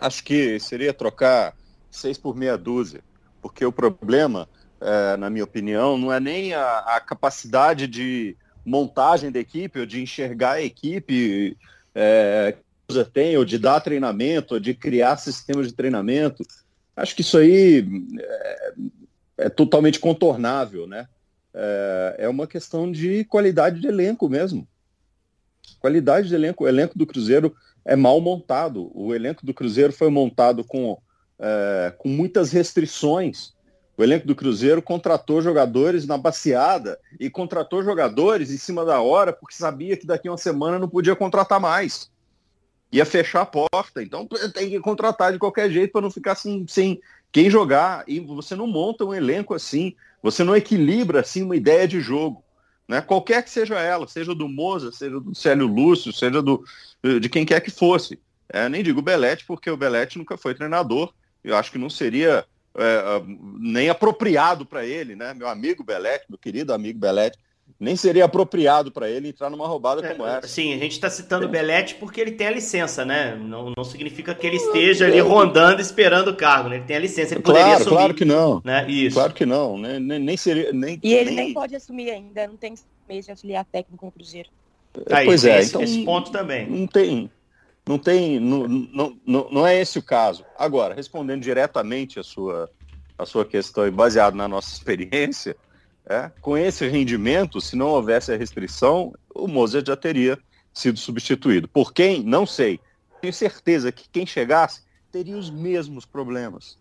Acho 0.00 0.22
que 0.22 0.58
seria 0.60 0.92
trocar 0.92 1.54
seis 1.90 2.16
por 2.16 2.36
meia 2.36 2.56
dúzia, 2.56 3.00
porque 3.42 3.64
o 3.64 3.72
problema, 3.72 4.48
é, 4.80 5.16
na 5.16 5.28
minha 5.28 5.44
opinião, 5.44 5.98
não 5.98 6.12
é 6.12 6.20
nem 6.20 6.54
a, 6.54 6.78
a, 6.78 7.00
capacidade 7.00 7.86
de 7.86 8.36
montagem 8.64 9.30
da 9.30 9.40
equipe, 9.40 9.80
ou 9.80 9.86
de 9.86 10.00
enxergar 10.00 10.52
a 10.52 10.62
equipe 10.62 11.56
é, 11.94 12.54
que 12.86 13.04
tem, 13.04 13.36
ou 13.36 13.44
de 13.44 13.58
dar 13.58 13.80
treinamento, 13.80 14.54
ou 14.54 14.60
de 14.60 14.74
criar 14.74 15.16
sistemas 15.16 15.68
de 15.68 15.74
treinamento. 15.74 16.44
Acho 16.96 17.14
que 17.14 17.22
isso 17.22 17.38
aí 17.38 17.86
é, 18.18 18.72
é 19.38 19.48
totalmente 19.48 19.98
contornável, 19.98 20.86
né? 20.86 21.08
É, 21.54 22.16
é 22.20 22.28
uma 22.28 22.46
questão 22.46 22.90
de 22.90 23.24
qualidade 23.24 23.80
de 23.80 23.86
elenco 23.86 24.28
mesmo. 24.28 24.66
Qualidade 25.80 26.28
de 26.28 26.34
elenco. 26.34 26.64
O 26.64 26.68
elenco 26.68 26.98
do 26.98 27.06
Cruzeiro 27.06 27.54
é 27.84 27.96
mal 27.96 28.20
montado. 28.20 28.90
O 28.94 29.14
elenco 29.14 29.44
do 29.44 29.54
Cruzeiro 29.54 29.92
foi 29.92 30.10
montado 30.10 30.64
com, 30.64 30.98
é, 31.38 31.92
com 31.96 32.08
muitas 32.08 32.52
restrições. 32.52 33.52
O 33.96 34.04
elenco 34.04 34.26
do 34.26 34.34
Cruzeiro 34.36 34.80
contratou 34.80 35.42
jogadores 35.42 36.06
na 36.06 36.16
baseada 36.16 36.98
e 37.18 37.28
contratou 37.28 37.82
jogadores 37.82 38.50
em 38.50 38.56
cima 38.56 38.84
da 38.84 39.00
hora 39.00 39.32
porque 39.32 39.56
sabia 39.56 39.96
que 39.96 40.06
daqui 40.06 40.28
a 40.28 40.30
uma 40.30 40.38
semana 40.38 40.78
não 40.78 40.88
podia 40.88 41.16
contratar 41.16 41.58
mais. 41.58 42.08
ia 42.92 43.04
fechar 43.04 43.42
a 43.42 43.46
porta. 43.46 44.02
Então 44.02 44.26
tem 44.54 44.70
que 44.70 44.78
contratar 44.80 45.32
de 45.32 45.38
qualquer 45.38 45.70
jeito 45.70 45.92
para 45.92 46.00
não 46.00 46.10
ficar 46.10 46.32
assim, 46.32 46.64
sem 46.68 47.00
quem 47.32 47.50
jogar. 47.50 48.04
E 48.06 48.20
você 48.20 48.54
não 48.54 48.66
monta 48.66 49.04
um 49.04 49.14
elenco 49.14 49.54
assim, 49.54 49.94
você 50.22 50.44
não 50.44 50.54
equilibra 50.54 51.20
assim 51.20 51.42
uma 51.42 51.56
ideia 51.56 51.88
de 51.88 52.00
jogo. 52.00 52.44
Né? 52.88 53.02
Qualquer 53.02 53.44
que 53.44 53.50
seja 53.50 53.78
ela, 53.78 54.08
seja 54.08 54.34
do 54.34 54.48
Moza, 54.48 54.90
seja 54.90 55.20
do 55.20 55.34
Célio 55.34 55.66
Lúcio, 55.66 56.12
seja 56.12 56.40
do, 56.40 56.64
de 57.20 57.28
quem 57.28 57.44
quer 57.44 57.60
que 57.60 57.70
fosse. 57.70 58.18
É, 58.48 58.66
nem 58.68 58.82
digo 58.82 59.02
Belete, 59.02 59.44
porque 59.44 59.70
o 59.70 59.76
Belete 59.76 60.16
nunca 60.16 60.38
foi 60.38 60.54
treinador. 60.54 61.12
Eu 61.44 61.54
acho 61.54 61.70
que 61.70 61.78
não 61.78 61.90
seria 61.90 62.46
é, 62.74 63.22
nem 63.58 63.90
apropriado 63.90 64.64
para 64.64 64.86
ele, 64.86 65.14
né? 65.14 65.34
Meu 65.34 65.48
amigo 65.48 65.84
Belete, 65.84 66.24
meu 66.28 66.38
querido 66.38 66.72
amigo 66.72 66.98
Belete, 66.98 67.38
nem 67.80 67.94
seria 67.94 68.24
apropriado 68.24 68.90
para 68.90 69.08
ele 69.08 69.28
entrar 69.28 69.48
numa 69.48 69.66
roubada 69.66 70.02
como 70.08 70.26
é, 70.26 70.38
essa. 70.38 70.48
Sim, 70.48 70.74
a 70.74 70.78
gente 70.78 70.92
está 70.92 71.08
citando 71.08 71.46
o 71.46 71.48
Belete 71.48 71.94
porque 71.94 72.20
ele 72.20 72.32
tem 72.32 72.48
a 72.48 72.50
licença, 72.50 73.04
né? 73.04 73.36
Não, 73.36 73.72
não 73.76 73.84
significa 73.84 74.34
que 74.34 74.46
ele 74.46 74.56
esteja 74.56 75.06
ali 75.06 75.20
rondando 75.20 75.80
esperando 75.80 76.28
o 76.28 76.36
cargo, 76.36 76.68
né? 76.68 76.76
Ele 76.76 76.84
tem 76.84 76.96
a 76.96 77.00
licença, 77.00 77.34
ele 77.34 77.42
claro, 77.42 77.58
poderia 77.58 77.76
assumir. 77.76 77.96
Claro 77.96 78.14
que 78.14 78.24
não. 78.24 78.60
Né? 78.64 78.90
Isso. 78.90 79.14
Claro 79.14 79.32
que 79.32 79.46
não, 79.46 79.78
né? 79.78 80.00
nem, 80.00 80.18
nem 80.18 80.36
seria... 80.36 80.72
Nem, 80.72 80.98
e 81.02 81.14
ele 81.14 81.30
nem... 81.30 81.44
nem 81.44 81.54
pode 81.54 81.76
assumir 81.76 82.10
ainda, 82.10 82.48
não 82.48 82.56
tem 82.56 82.74
mês 83.08 83.24
de 83.24 83.30
auxiliar 83.30 83.64
técnico 83.64 83.98
com 83.98 84.08
o 84.08 84.12
Cruzeiro. 84.12 84.48
Aí, 85.10 85.26
pois 85.26 85.44
é, 85.44 85.60
esse, 85.60 85.70
então, 85.70 85.82
esse 85.82 86.04
ponto 86.04 86.32
também. 86.32 86.68
Não 86.68 86.86
tem, 86.86 87.30
não 87.86 87.98
tem, 87.98 88.40
não, 88.40 88.66
não, 88.66 89.16
não, 89.24 89.48
não 89.50 89.66
é 89.66 89.80
esse 89.80 89.98
o 89.98 90.02
caso. 90.02 90.44
Agora, 90.58 90.94
respondendo 90.94 91.42
diretamente 91.42 92.18
a 92.18 92.24
sua, 92.24 92.68
a 93.16 93.24
sua 93.24 93.44
questão 93.44 93.86
e 93.86 93.90
baseado 93.90 94.34
na 94.34 94.48
nossa 94.48 94.70
experiência, 94.74 95.56
é, 96.08 96.30
com 96.40 96.56
esse 96.56 96.88
rendimento, 96.88 97.60
se 97.60 97.76
não 97.76 97.88
houvesse 97.88 98.32
a 98.32 98.36
restrição, 98.36 99.12
o 99.34 99.46
Mozart 99.46 99.86
já 99.86 99.96
teria 99.96 100.38
sido 100.72 100.98
substituído. 100.98 101.68
Por 101.68 101.92
quem? 101.92 102.22
Não 102.22 102.46
sei. 102.46 102.80
Tenho 103.20 103.32
certeza 103.32 103.92
que 103.92 104.08
quem 104.08 104.24
chegasse 104.24 104.82
teria 105.12 105.36
os 105.36 105.50
mesmos 105.50 106.06
problemas. 106.06 106.78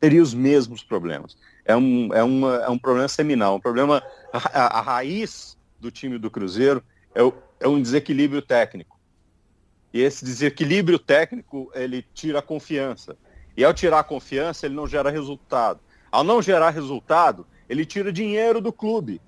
Teria 0.00 0.20
os 0.20 0.34
mesmos 0.34 0.82
problemas. 0.82 1.36
É 1.64 1.76
um, 1.76 2.12
é 2.12 2.22
uma, 2.24 2.56
é 2.56 2.68
um 2.68 2.78
problema 2.78 3.08
seminal, 3.08 3.56
um 3.56 3.60
problema. 3.60 4.02
A, 4.32 4.78
a 4.78 4.80
raiz 4.80 5.56
do 5.78 5.90
time 5.90 6.18
do 6.18 6.30
Cruzeiro 6.30 6.82
é, 7.14 7.22
o, 7.22 7.32
é 7.60 7.68
um 7.68 7.80
desequilíbrio 7.80 8.42
técnico. 8.42 8.98
E 9.92 10.00
esse 10.00 10.24
desequilíbrio 10.24 10.98
técnico, 10.98 11.70
ele 11.74 12.04
tira 12.12 12.40
a 12.40 12.42
confiança. 12.42 13.16
E 13.56 13.64
ao 13.64 13.72
tirar 13.72 14.00
a 14.00 14.04
confiança, 14.04 14.66
ele 14.66 14.74
não 14.74 14.86
gera 14.86 15.08
resultado. 15.08 15.80
Ao 16.10 16.24
não 16.24 16.42
gerar 16.42 16.70
resultado, 16.70 17.46
ele 17.68 17.84
tira 17.84 18.12
dinheiro 18.12 18.60
do 18.60 18.72
clube. 18.72 19.20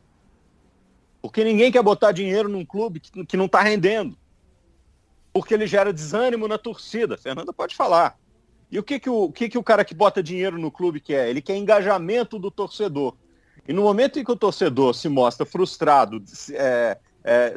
Porque 1.20 1.42
ninguém 1.42 1.72
quer 1.72 1.82
botar 1.82 2.12
dinheiro 2.12 2.48
num 2.48 2.64
clube 2.64 3.00
que, 3.00 3.24
que 3.26 3.36
não 3.36 3.46
está 3.46 3.60
rendendo. 3.60 4.16
Porque 5.32 5.54
ele 5.54 5.66
gera 5.66 5.92
desânimo 5.92 6.48
na 6.48 6.56
torcida. 6.56 7.18
Fernanda 7.18 7.52
pode 7.52 7.74
falar. 7.74 8.18
E 8.70 8.78
o 8.78 8.82
que, 8.82 8.98
que, 9.00 9.10
o, 9.10 9.32
que, 9.32 9.48
que 9.48 9.58
o 9.58 9.62
cara 9.62 9.84
que 9.84 9.94
bota 9.94 10.22
dinheiro 10.22 10.58
no 10.58 10.70
clube 10.70 11.00
quer? 11.00 11.28
Ele 11.28 11.40
quer 11.40 11.56
engajamento 11.56 12.38
do 12.38 12.50
torcedor. 12.50 13.14
E 13.66 13.72
no 13.72 13.82
momento 13.82 14.18
em 14.18 14.24
que 14.24 14.32
o 14.32 14.36
torcedor 14.36 14.94
se 14.94 15.08
mostra 15.08 15.44
frustrado, 15.44 16.22
é, 16.52 16.98
é, 17.24 17.56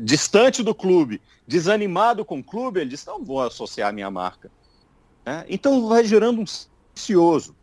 distante 0.00 0.62
do 0.62 0.74
clube, 0.74 1.20
desanimado 1.46 2.24
com 2.24 2.38
o 2.38 2.44
clube, 2.44 2.80
ele 2.80 2.90
diz, 2.90 3.04
não 3.04 3.22
vou 3.22 3.42
associar 3.42 3.90
a 3.90 3.92
minha 3.92 4.10
marca. 4.10 4.50
É, 5.26 5.44
então 5.48 5.88
vai 5.88 6.04
gerando 6.04 6.40
um 6.40 6.44
cioso. 6.94 7.54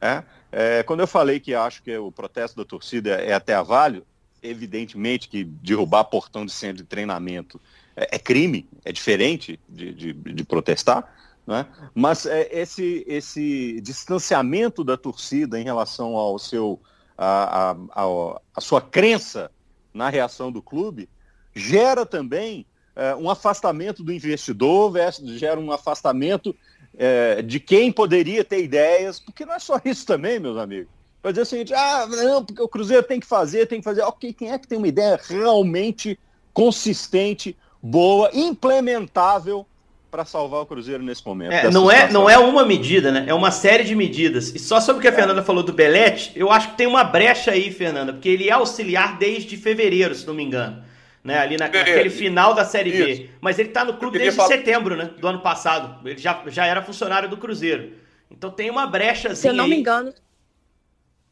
É? 0.00 0.22
É, 0.56 0.84
quando 0.84 1.00
eu 1.00 1.06
falei 1.08 1.40
que 1.40 1.52
acho 1.52 1.82
que 1.82 1.98
o 1.98 2.12
protesto 2.12 2.56
da 2.56 2.64
torcida 2.64 3.10
é 3.16 3.32
até 3.32 3.54
avalho, 3.54 4.06
evidentemente 4.40 5.28
que 5.28 5.42
derrubar 5.42 6.04
portão 6.04 6.46
de 6.46 6.52
centro 6.52 6.76
de 6.76 6.84
treinamento 6.84 7.60
é, 7.96 8.14
é 8.14 8.18
crime, 8.20 8.68
é 8.84 8.92
diferente 8.92 9.58
de, 9.68 9.92
de, 9.92 10.12
de 10.12 10.44
protestar, 10.44 11.12
né? 11.44 11.66
mas 11.92 12.24
é, 12.24 12.48
esse, 12.52 13.04
esse 13.08 13.80
distanciamento 13.80 14.84
da 14.84 14.96
torcida 14.96 15.58
em 15.58 15.64
relação 15.64 16.14
ao 16.14 16.38
seu, 16.38 16.80
a, 17.18 17.72
a, 17.72 17.76
a, 17.90 18.40
a 18.54 18.60
sua 18.60 18.80
crença 18.80 19.50
na 19.92 20.08
reação 20.08 20.52
do 20.52 20.62
clube 20.62 21.08
gera 21.52 22.06
também 22.06 22.64
é, 22.94 23.12
um 23.16 23.28
afastamento 23.28 24.04
do 24.04 24.12
investidor, 24.12 24.94
gera 25.36 25.58
um 25.58 25.72
afastamento 25.72 26.54
é, 26.98 27.42
de 27.42 27.58
quem 27.58 27.90
poderia 27.90 28.44
ter 28.44 28.62
ideias, 28.62 29.18
porque 29.18 29.44
não 29.44 29.54
é 29.54 29.58
só 29.58 29.80
isso 29.84 30.06
também, 30.06 30.38
meus 30.38 30.56
amigos. 30.56 30.88
Para 31.20 31.32
dizer 31.32 31.42
o 31.42 31.46
seguinte, 31.46 31.74
ah, 31.74 32.06
não, 32.06 32.44
porque 32.44 32.60
o 32.60 32.68
Cruzeiro 32.68 33.02
tem 33.02 33.18
que 33.18 33.26
fazer, 33.26 33.66
tem 33.66 33.78
que 33.78 33.84
fazer. 33.84 34.02
Ok, 34.02 34.32
quem 34.34 34.52
é 34.52 34.58
que 34.58 34.68
tem 34.68 34.76
uma 34.76 34.88
ideia 34.88 35.18
realmente 35.26 36.18
consistente, 36.52 37.56
boa, 37.82 38.30
implementável 38.34 39.66
para 40.10 40.26
salvar 40.26 40.60
o 40.60 40.66
Cruzeiro 40.66 41.02
nesse 41.02 41.24
momento? 41.24 41.52
É, 41.52 41.70
não, 41.70 41.90
é, 41.90 42.12
não 42.12 42.28
é 42.28 42.36
uma 42.36 42.64
medida, 42.64 43.10
né? 43.10 43.24
É 43.26 43.32
uma 43.32 43.50
série 43.50 43.84
de 43.84 43.94
medidas. 43.94 44.54
E 44.54 44.58
só 44.58 44.80
sobre 44.80 44.98
o 44.98 45.02
que 45.02 45.08
a 45.08 45.12
é. 45.12 45.14
Fernanda 45.14 45.42
falou 45.42 45.62
do 45.62 45.72
Belete, 45.72 46.30
eu 46.36 46.50
acho 46.50 46.72
que 46.72 46.76
tem 46.76 46.86
uma 46.86 47.02
brecha 47.02 47.52
aí, 47.52 47.72
Fernanda, 47.72 48.12
porque 48.12 48.28
ele 48.28 48.50
é 48.50 48.52
auxiliar 48.52 49.16
desde 49.16 49.56
fevereiro, 49.56 50.14
se 50.14 50.26
não 50.26 50.34
me 50.34 50.44
engano 50.44 50.83
né? 51.24 51.38
Ali 51.38 51.56
na, 51.56 51.68
naquele 51.68 52.10
final 52.10 52.52
da 52.52 52.66
Série 52.66 52.90
Isso. 52.90 53.22
B. 53.22 53.30
Mas 53.40 53.58
ele 53.58 53.70
está 53.70 53.82
no 53.82 53.96
clube 53.96 54.18
desde 54.18 54.36
falar... 54.36 54.48
setembro, 54.48 54.94
né? 54.94 55.06
Do 55.18 55.26
ano 55.26 55.40
passado. 55.40 56.06
Ele 56.06 56.18
já, 56.18 56.42
já 56.48 56.66
era 56.66 56.82
funcionário 56.82 57.28
do 57.28 57.38
Cruzeiro. 57.38 57.94
Então 58.30 58.50
tem 58.50 58.70
uma 58.70 58.86
brecha 58.86 59.34
Se 59.34 59.48
eu 59.48 59.54
não 59.54 59.64
aí. 59.64 59.70
me 59.70 59.76
engano, 59.76 60.12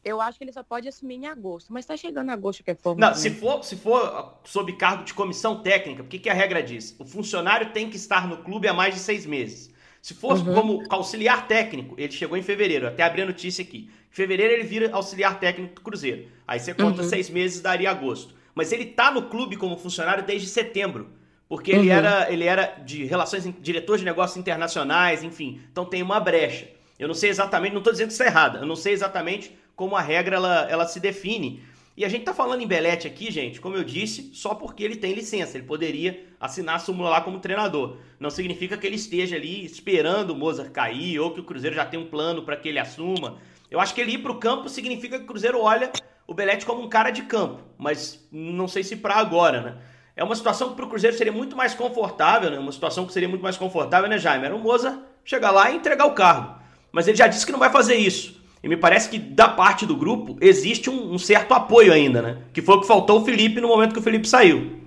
eu 0.03 0.19
acho 0.19 0.37
que 0.37 0.43
ele 0.43 0.51
só 0.51 0.63
pode 0.63 0.87
assumir 0.87 1.15
em 1.15 1.27
agosto. 1.27 1.71
Mas 1.71 1.83
está 1.83 1.95
chegando 1.95 2.31
agosto 2.31 2.57
de 2.57 2.63
qualquer 2.63 2.81
forma. 2.81 3.07
Não, 3.07 3.15
se 3.15 3.29
for, 3.29 3.63
se 3.63 3.75
for 3.75 4.39
sob 4.43 4.73
cargo 4.73 5.03
de 5.03 5.13
comissão 5.13 5.61
técnica, 5.61 6.01
o 6.01 6.07
que, 6.07 6.17
que 6.17 6.29
a 6.29 6.33
regra 6.33 6.63
diz? 6.63 6.95
O 6.97 7.05
funcionário 7.05 7.69
tem 7.71 7.87
que 7.87 7.95
estar 7.95 8.27
no 8.27 8.37
clube 8.37 8.67
há 8.67 8.73
mais 8.73 8.95
de 8.95 8.99
seis 8.99 9.27
meses. 9.27 9.71
Se 10.01 10.13
for 10.13 10.37
uhum. 10.37 10.53
como 10.53 10.83
auxiliar 10.89 11.47
técnico, 11.47 11.95
ele 11.97 12.11
chegou 12.11 12.35
em 12.35 12.41
fevereiro, 12.41 12.87
até 12.87 13.03
abri 13.03 13.21
a 13.21 13.25
notícia 13.25 13.63
aqui. 13.63 13.89
Em 14.11 14.15
fevereiro 14.15 14.51
ele 14.51 14.63
vira 14.63 14.89
auxiliar 14.91 15.39
técnico 15.39 15.75
do 15.75 15.81
Cruzeiro. 15.81 16.27
Aí 16.45 16.59
você 16.59 16.73
conta 16.73 17.03
uhum. 17.03 17.07
seis 17.07 17.29
meses, 17.29 17.61
daria 17.61 17.89
agosto 17.89 18.35
mas 18.55 18.71
ele 18.71 18.85
tá 18.85 19.11
no 19.11 19.23
clube 19.23 19.55
como 19.55 19.77
funcionário 19.77 20.23
desde 20.23 20.47
setembro. 20.47 21.09
Porque 21.47 21.71
ele, 21.71 21.89
uhum. 21.89 21.95
era, 21.95 22.31
ele 22.31 22.45
era 22.45 22.65
de 22.83 23.03
relações, 23.05 23.47
diretor 23.59 23.97
de 23.97 24.05
negócios 24.05 24.37
internacionais, 24.37 25.23
enfim. 25.23 25.61
Então 25.71 25.85
tem 25.85 26.01
uma 26.01 26.19
brecha. 26.19 26.67
Eu 26.97 27.07
não 27.07 27.15
sei 27.15 27.29
exatamente, 27.29 27.73
não 27.73 27.79
estou 27.79 27.93
dizendo 27.93 28.07
que 28.07 28.13
isso 28.13 28.23
é 28.23 28.27
errado, 28.27 28.59
eu 28.59 28.65
não 28.65 28.75
sei 28.75 28.93
exatamente 28.93 29.55
como 29.75 29.95
a 29.95 30.01
regra 30.01 30.35
ela, 30.35 30.67
ela 30.69 30.85
se 30.87 30.99
define. 30.99 31.63
E 31.95 32.03
a 32.03 32.09
gente 32.09 32.23
tá 32.23 32.33
falando 32.33 32.61
em 32.61 32.67
Belete 32.67 33.05
aqui, 33.05 33.29
gente, 33.29 33.61
como 33.61 33.75
eu 33.75 33.83
disse, 33.83 34.31
só 34.33 34.55
porque 34.55 34.83
ele 34.83 34.95
tem 34.95 35.13
licença. 35.13 35.57
Ele 35.57 35.67
poderia 35.67 36.25
assinar 36.39 36.77
a 36.77 36.79
súmula 36.79 37.11
lá 37.11 37.21
como 37.21 37.39
treinador. 37.39 37.97
Não 38.19 38.31
significa 38.31 38.75
que 38.77 38.87
ele 38.87 38.95
esteja 38.95 39.35
ali 39.35 39.63
esperando 39.63 40.31
o 40.31 40.35
Mozart 40.35 40.71
cair 40.71 41.19
ou 41.19 41.31
que 41.31 41.39
o 41.39 41.43
Cruzeiro 41.43 41.75
já 41.75 41.85
tem 41.85 41.99
um 41.99 42.07
plano 42.07 42.41
para 42.41 42.55
que 42.55 42.67
ele 42.67 42.79
assuma. 42.79 43.37
Eu 43.69 43.79
acho 43.79 43.93
que 43.93 44.01
ele 44.01 44.13
ir 44.13 44.19
para 44.19 44.31
o 44.31 44.39
campo 44.39 44.69
significa 44.69 45.19
que 45.19 45.25
o 45.25 45.27
Cruzeiro 45.27 45.59
olha 45.61 45.91
o 46.27 46.33
Belete 46.33 46.65
como 46.65 46.81
um 46.81 46.89
cara 46.89 47.09
de 47.11 47.23
campo, 47.23 47.61
mas 47.77 48.19
não 48.31 48.67
sei 48.67 48.83
se 48.83 48.95
para 48.95 49.15
agora, 49.15 49.61
né? 49.61 49.75
É 50.15 50.23
uma 50.23 50.35
situação 50.35 50.69
que 50.69 50.75
para 50.75 50.85
o 50.85 50.89
Cruzeiro 50.89 51.17
seria 51.17 51.33
muito 51.33 51.55
mais 51.55 51.73
confortável, 51.73 52.51
né? 52.51 52.59
Uma 52.59 52.71
situação 52.71 53.05
que 53.05 53.13
seria 53.13 53.27
muito 53.27 53.41
mais 53.41 53.57
confortável, 53.57 54.07
né, 54.07 54.17
Jaime? 54.17 54.45
Era 54.45 54.55
o 54.55 54.59
Moza 54.59 55.01
chegar 55.25 55.51
lá 55.51 55.71
e 55.71 55.75
entregar 55.75 56.05
o 56.05 56.13
cargo. 56.13 56.55
Mas 56.91 57.07
ele 57.07 57.17
já 57.17 57.27
disse 57.27 57.45
que 57.45 57.51
não 57.51 57.59
vai 57.59 57.71
fazer 57.71 57.95
isso. 57.95 58.41
E 58.61 58.69
me 58.69 58.77
parece 58.77 59.09
que 59.09 59.17
da 59.17 59.49
parte 59.49 59.85
do 59.85 59.95
grupo 59.95 60.37
existe 60.39 60.89
um, 60.89 61.13
um 61.13 61.17
certo 61.17 61.53
apoio 61.53 61.91
ainda, 61.91 62.21
né? 62.21 62.37
Que 62.53 62.61
foi 62.61 62.75
o 62.75 62.81
que 62.81 62.87
faltou 62.87 63.21
o 63.21 63.25
Felipe 63.25 63.59
no 63.59 63.67
momento 63.67 63.93
que 63.93 63.99
o 63.99 64.03
Felipe 64.03 64.27
saiu. 64.27 64.79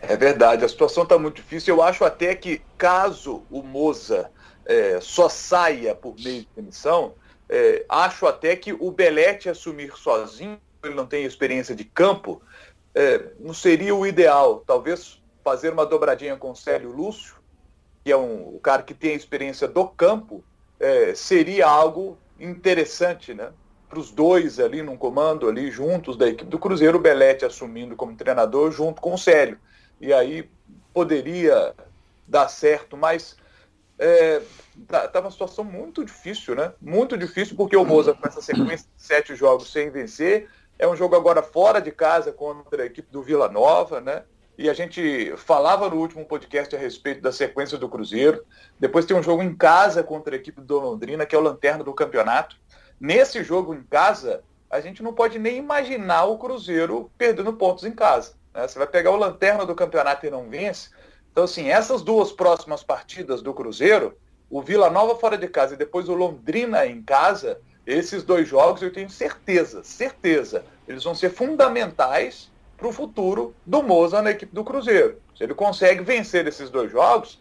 É 0.00 0.16
verdade, 0.16 0.64
a 0.64 0.68
situação 0.68 1.04
está 1.04 1.18
muito 1.18 1.36
difícil. 1.36 1.76
Eu 1.76 1.82
acho 1.82 2.04
até 2.04 2.34
que 2.34 2.60
caso 2.76 3.42
o 3.50 3.62
Moza 3.62 4.30
é, 4.66 4.98
só 5.00 5.28
saia 5.28 5.94
por 5.94 6.14
meio 6.22 6.40
de 6.40 6.48
demissão, 6.56 7.14
é, 7.50 7.84
acho 7.88 8.26
até 8.26 8.54
que 8.54 8.72
o 8.72 8.92
Belete 8.92 9.48
assumir 9.48 9.92
sozinho, 9.96 10.60
ele 10.84 10.94
não 10.94 11.04
tem 11.04 11.24
experiência 11.24 11.74
de 11.74 11.84
campo, 11.84 12.40
é, 12.94 13.32
não 13.40 13.52
seria 13.52 13.92
o 13.92 14.06
ideal. 14.06 14.62
Talvez 14.64 15.20
fazer 15.42 15.72
uma 15.72 15.84
dobradinha 15.84 16.36
com 16.36 16.52
o 16.52 16.56
Célio 16.56 16.92
Lúcio, 16.92 17.34
que 18.04 18.12
é 18.12 18.16
um, 18.16 18.54
o 18.54 18.60
cara 18.60 18.84
que 18.84 18.94
tem 18.94 19.12
a 19.12 19.16
experiência 19.16 19.66
do 19.66 19.84
campo, 19.84 20.44
é, 20.78 21.12
seria 21.12 21.66
algo 21.66 22.16
interessante, 22.38 23.34
né? 23.34 23.52
Para 23.88 23.98
os 23.98 24.12
dois 24.12 24.60
ali 24.60 24.80
num 24.80 24.96
comando 24.96 25.48
ali 25.48 25.72
juntos 25.72 26.16
da 26.16 26.28
equipe 26.28 26.48
do 26.48 26.58
Cruzeiro, 26.58 26.98
o 26.98 27.02
Belete 27.02 27.44
assumindo 27.44 27.96
como 27.96 28.14
treinador 28.14 28.70
junto 28.70 29.02
com 29.02 29.14
o 29.14 29.18
Célio. 29.18 29.58
E 30.00 30.12
aí 30.12 30.48
poderia 30.94 31.74
dar 32.28 32.48
certo, 32.48 32.96
mas 32.96 33.36
é, 34.00 34.40
tá, 34.88 35.06
tá 35.06 35.20
uma 35.20 35.30
situação 35.30 35.62
muito 35.62 36.02
difícil, 36.02 36.54
né? 36.54 36.72
Muito 36.80 37.18
difícil, 37.18 37.54
porque 37.54 37.76
o 37.76 37.84
Moza, 37.84 38.14
com 38.14 38.26
essa 38.26 38.40
sequência 38.40 38.88
de 38.96 39.02
sete 39.02 39.36
jogos 39.36 39.70
sem 39.70 39.90
vencer, 39.90 40.48
é 40.78 40.88
um 40.88 40.96
jogo 40.96 41.14
agora 41.14 41.42
fora 41.42 41.80
de 41.80 41.92
casa 41.92 42.32
contra 42.32 42.82
a 42.82 42.86
equipe 42.86 43.12
do 43.12 43.22
Vila 43.22 43.50
Nova, 43.50 44.00
né? 44.00 44.22
E 44.56 44.70
a 44.70 44.74
gente 44.74 45.34
falava 45.36 45.88
no 45.88 45.96
último 45.96 46.24
podcast 46.24 46.74
a 46.74 46.78
respeito 46.78 47.20
da 47.20 47.30
sequência 47.30 47.76
do 47.76 47.88
Cruzeiro. 47.88 48.44
Depois 48.78 49.04
tem 49.04 49.16
um 49.16 49.22
jogo 49.22 49.42
em 49.42 49.54
casa 49.54 50.02
contra 50.02 50.34
a 50.34 50.38
equipe 50.38 50.62
do 50.62 50.78
Londrina, 50.78 51.26
que 51.26 51.34
é 51.34 51.38
o 51.38 51.42
lanterna 51.42 51.84
do 51.84 51.92
campeonato. 51.92 52.56
Nesse 52.98 53.44
jogo 53.44 53.74
em 53.74 53.82
casa, 53.82 54.42
a 54.70 54.80
gente 54.80 55.02
não 55.02 55.12
pode 55.12 55.38
nem 55.38 55.58
imaginar 55.58 56.24
o 56.24 56.38
Cruzeiro 56.38 57.10
perdendo 57.18 57.52
pontos 57.52 57.84
em 57.84 57.92
casa. 57.92 58.34
Né? 58.54 58.66
Você 58.66 58.78
vai 58.78 58.86
pegar 58.86 59.10
o 59.10 59.16
lanterna 59.16 59.66
do 59.66 59.74
campeonato 59.74 60.26
e 60.26 60.30
não 60.30 60.48
vence, 60.48 60.90
Então, 61.32 61.44
assim, 61.44 61.68
essas 61.68 62.02
duas 62.02 62.32
próximas 62.32 62.82
partidas 62.82 63.40
do 63.42 63.54
Cruzeiro, 63.54 64.16
o 64.48 64.60
Vila 64.60 64.90
Nova 64.90 65.14
fora 65.14 65.38
de 65.38 65.46
casa 65.46 65.74
e 65.74 65.78
depois 65.78 66.08
o 66.08 66.14
Londrina 66.14 66.84
em 66.86 67.00
casa, 67.02 67.60
esses 67.86 68.22
dois 68.22 68.48
jogos 68.48 68.82
eu 68.82 68.92
tenho 68.92 69.08
certeza, 69.08 69.82
certeza, 69.84 70.64
eles 70.86 71.04
vão 71.04 71.14
ser 71.14 71.30
fundamentais 71.30 72.50
para 72.76 72.88
o 72.88 72.92
futuro 72.92 73.54
do 73.64 73.82
Moza 73.82 74.20
na 74.20 74.30
equipe 74.30 74.54
do 74.54 74.64
Cruzeiro. 74.64 75.20
Se 75.36 75.44
ele 75.44 75.54
consegue 75.54 76.02
vencer 76.02 76.46
esses 76.46 76.68
dois 76.68 76.90
jogos, 76.90 77.40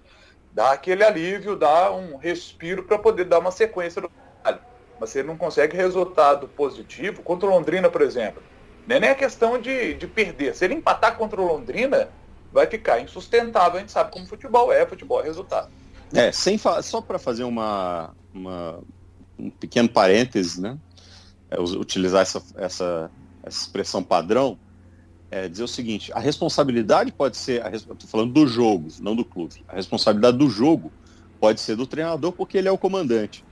dá 0.51 0.71
aquele 0.71 1.03
alívio, 1.03 1.55
dá 1.55 1.91
um 1.91 2.17
respiro 2.17 2.83
para 2.83 2.99
poder 2.99 3.25
dar 3.25 3.39
uma 3.39 3.51
sequência 3.51 4.01
do 4.01 4.09
trabalho. 4.09 4.61
Mas 4.99 5.09
se 5.09 5.19
ele 5.19 5.27
não 5.27 5.37
consegue 5.37 5.75
resultado 5.75 6.47
positivo, 6.49 7.23
contra 7.23 7.47
o 7.47 7.51
Londrina, 7.51 7.89
por 7.89 8.01
exemplo, 8.01 8.43
não 8.85 8.95
é 8.95 8.99
nem 8.99 9.09
a 9.09 9.15
questão 9.15 9.59
de, 9.59 9.93
de 9.93 10.07
perder. 10.07 10.55
Se 10.55 10.65
ele 10.65 10.73
empatar 10.73 11.15
contra 11.17 11.41
o 11.41 11.45
Londrina, 11.45 12.09
vai 12.51 12.67
ficar 12.67 12.99
insustentável. 12.99 13.77
A 13.77 13.79
gente 13.79 13.91
sabe 13.91 14.11
como 14.11 14.25
futebol 14.25 14.71
é, 14.71 14.85
futebol 14.85 15.21
é 15.21 15.23
resultado. 15.25 15.69
É, 16.13 16.31
sem 16.31 16.57
só 16.57 17.01
para 17.01 17.19
fazer 17.19 17.43
uma, 17.43 18.15
uma, 18.33 18.79
um 19.37 19.49
pequeno 19.49 19.87
parêntese, 19.87 20.59
né? 20.59 20.77
É, 21.49 21.59
utilizar 21.59 22.21
essa, 22.21 22.41
essa, 22.55 23.11
essa 23.43 23.59
expressão 23.59 24.03
padrão, 24.03 24.57
é 25.31 25.47
dizer 25.47 25.63
o 25.63 25.67
seguinte: 25.67 26.11
a 26.13 26.19
responsabilidade 26.19 27.11
pode 27.11 27.37
ser, 27.37 27.63
estou 27.73 27.95
falando 28.07 28.33
do 28.33 28.47
jogo, 28.47 28.87
não 28.99 29.15
do 29.15 29.23
clube. 29.23 29.63
A 29.67 29.75
responsabilidade 29.75 30.37
do 30.37 30.49
jogo 30.49 30.91
pode 31.39 31.61
ser 31.61 31.75
do 31.75 31.87
treinador 31.87 32.31
porque 32.31 32.57
ele 32.57 32.67
é 32.67 32.71
o 32.71 32.77
comandante, 32.77 33.45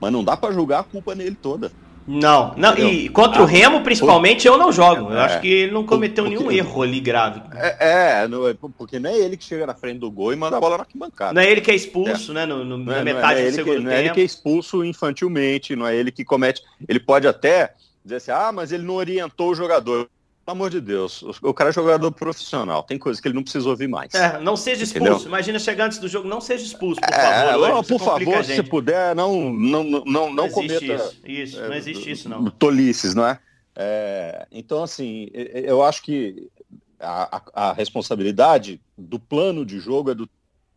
mas 0.00 0.12
não 0.12 0.24
dá 0.24 0.36
para 0.36 0.52
julgar 0.52 0.80
a 0.80 0.84
culpa 0.84 1.14
nele 1.14 1.36
toda. 1.36 1.70
Não, 2.06 2.54
não 2.56 2.76
e 2.76 3.08
contra 3.08 3.40
ah, 3.40 3.42
o 3.42 3.46
Remo, 3.46 3.82
principalmente, 3.82 4.46
eu 4.46 4.58
não 4.58 4.72
jogo. 4.72 5.10
Eu 5.10 5.18
é, 5.18 5.20
acho 5.20 5.40
que 5.40 5.48
ele 5.48 5.72
não 5.72 5.84
cometeu 5.84 6.24
porque, 6.24 6.38
nenhum 6.38 6.50
erro 6.50 6.82
ali 6.82 7.00
grave. 7.00 7.42
É, 7.54 8.22
é, 8.22 8.28
não, 8.28 8.48
é, 8.48 8.54
porque 8.76 8.98
não 8.98 9.10
é 9.10 9.16
ele 9.16 9.36
que 9.36 9.44
chega 9.44 9.66
na 9.66 9.74
frente 9.74 9.98
do 9.98 10.10
gol 10.10 10.32
e 10.32 10.36
manda 10.36 10.56
a 10.56 10.60
bola 10.60 10.78
na 10.78 10.82
arquibancada. 10.82 11.32
Não 11.32 11.40
é 11.40 11.50
ele 11.50 11.60
que 11.60 11.70
é 11.70 11.74
expulso, 11.74 12.32
é. 12.32 12.34
né? 12.34 12.46
No, 12.46 12.64
no, 12.64 12.78
na 12.78 12.98
é, 12.98 13.04
metade 13.04 13.40
é 13.40 13.50
do 13.50 13.54
segundo 13.54 13.64
que, 13.64 13.76
tempo. 13.76 13.84
Não 13.84 13.92
é 13.92 14.00
ele 14.00 14.10
que 14.10 14.20
é 14.20 14.24
expulso 14.24 14.84
infantilmente, 14.84 15.76
não 15.76 15.86
é 15.86 15.94
ele 15.94 16.10
que 16.10 16.24
comete. 16.24 16.62
Ele 16.88 16.98
pode 16.98 17.28
até 17.28 17.74
dizer 18.04 18.16
assim, 18.16 18.30
ah, 18.32 18.50
mas 18.52 18.72
ele 18.72 18.82
não 18.82 18.94
orientou 18.94 19.50
o 19.50 19.54
jogador. 19.54 20.08
Pelo 20.44 20.56
amor 20.56 20.70
de 20.70 20.80
Deus, 20.80 21.22
o 21.40 21.54
cara 21.54 21.70
é 21.70 21.72
jogador 21.72 22.10
profissional, 22.10 22.82
tem 22.82 22.98
coisa 22.98 23.22
que 23.22 23.28
ele 23.28 23.34
não 23.34 23.44
precisa 23.44 23.68
ouvir 23.68 23.86
mais. 23.86 24.12
É, 24.12 24.40
não 24.40 24.56
seja 24.56 24.82
expulso. 24.82 25.12
Entendeu? 25.12 25.28
Imagina 25.28 25.58
chegar 25.60 25.86
antes 25.86 25.98
do 25.98 26.08
jogo, 26.08 26.28
não 26.28 26.40
seja 26.40 26.64
expulso, 26.64 27.00
por 27.00 27.14
é, 27.14 27.46
favor. 27.46 27.68
Não, 27.68 27.84
por 27.84 28.00
favor, 28.00 28.44
se 28.44 28.62
puder, 28.64 29.14
não, 29.14 29.52
não, 29.52 29.84
não, 29.84 30.04
não, 30.04 30.34
não 30.34 30.50
cometa. 30.50 30.84
Isso, 30.84 31.16
isso 31.24 31.60
é, 31.60 31.68
não 31.68 31.76
existe 31.76 32.10
isso, 32.10 32.28
não. 32.28 32.44
Tolices, 32.50 33.14
não 33.14 33.24
é? 33.24 33.38
é? 33.76 34.48
Então, 34.50 34.82
assim, 34.82 35.28
eu 35.32 35.80
acho 35.80 36.02
que 36.02 36.50
a, 36.98 37.36
a, 37.36 37.68
a, 37.68 37.72
responsabilidade 37.72 38.80
do 38.98 39.20
plano 39.20 39.64
de 39.64 39.78
jogo 39.78 40.10
é 40.10 40.14
do. 40.14 40.28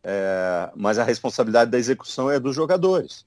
É, 0.03 0.69
mas 0.75 0.99
a 0.99 1.03
responsabilidade 1.03 1.71
da 1.71 1.79
execução 1.79 2.29
é 2.29 2.39
dos 2.39 2.55
jogadores. 2.55 3.25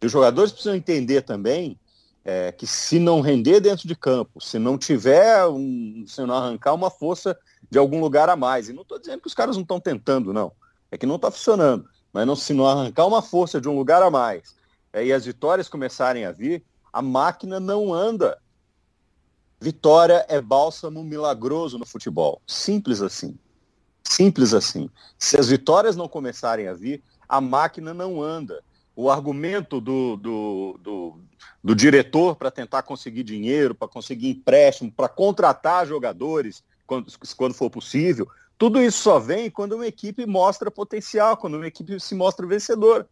E 0.00 0.06
os 0.06 0.12
jogadores 0.12 0.52
precisam 0.52 0.74
entender 0.74 1.20
também 1.20 1.78
é, 2.26 2.50
que 2.50 2.66
se 2.66 2.98
não 2.98 3.20
render 3.20 3.60
dentro 3.60 3.86
de 3.86 3.94
campo, 3.94 4.40
se 4.42 4.58
não 4.58 4.76
tiver, 4.76 5.46
um, 5.46 6.04
se 6.08 6.20
não 6.22 6.34
arrancar 6.34 6.74
uma 6.74 6.90
força 6.90 7.38
de 7.70 7.78
algum 7.78 8.00
lugar 8.00 8.28
a 8.28 8.34
mais, 8.34 8.68
e 8.68 8.72
não 8.72 8.82
estou 8.82 8.98
dizendo 8.98 9.20
que 9.20 9.28
os 9.28 9.34
caras 9.34 9.54
não 9.54 9.62
estão 9.62 9.78
tentando, 9.78 10.32
não, 10.32 10.50
é 10.90 10.98
que 10.98 11.06
não 11.06 11.14
está 11.14 11.30
funcionando, 11.30 11.88
mas 12.12 12.26
não, 12.26 12.34
se 12.34 12.52
não 12.52 12.66
arrancar 12.66 13.06
uma 13.06 13.22
força 13.22 13.60
de 13.60 13.68
um 13.68 13.76
lugar 13.76 14.02
a 14.02 14.10
mais, 14.10 14.56
é, 14.92 15.06
e 15.06 15.12
as 15.12 15.24
vitórias 15.24 15.68
começarem 15.68 16.24
a 16.24 16.32
vir, 16.32 16.64
a 16.92 17.00
máquina 17.00 17.60
não 17.60 17.94
anda. 17.94 18.38
Vitória 19.60 20.26
é 20.28 20.40
bálsamo 20.40 21.04
milagroso 21.04 21.78
no 21.78 21.86
futebol. 21.86 22.42
Simples 22.46 23.02
assim. 23.02 23.38
Simples 24.02 24.52
assim. 24.52 24.90
Se 25.16 25.38
as 25.38 25.48
vitórias 25.48 25.94
não 25.94 26.08
começarem 26.08 26.66
a 26.66 26.74
vir, 26.74 27.02
a 27.28 27.40
máquina 27.40 27.94
não 27.94 28.20
anda 28.20 28.64
o 28.96 29.10
argumento 29.10 29.78
do, 29.78 30.16
do, 30.16 30.80
do, 30.82 31.20
do 31.62 31.74
diretor 31.74 32.34
para 32.34 32.50
tentar 32.50 32.82
conseguir 32.82 33.22
dinheiro, 33.22 33.74
para 33.74 33.86
conseguir 33.86 34.30
empréstimo, 34.30 34.90
para 34.90 35.06
contratar 35.06 35.86
jogadores 35.86 36.64
quando, 36.86 37.12
quando 37.36 37.52
for 37.52 37.68
possível, 37.68 38.26
tudo 38.56 38.80
isso 38.80 39.02
só 39.02 39.18
vem 39.18 39.50
quando 39.50 39.74
uma 39.74 39.86
equipe 39.86 40.24
mostra 40.24 40.70
potencial, 40.70 41.36
quando 41.36 41.58
uma 41.58 41.66
equipe 41.66 42.00
se 42.00 42.14
mostra 42.14 42.46
vencedora. 42.46 43.06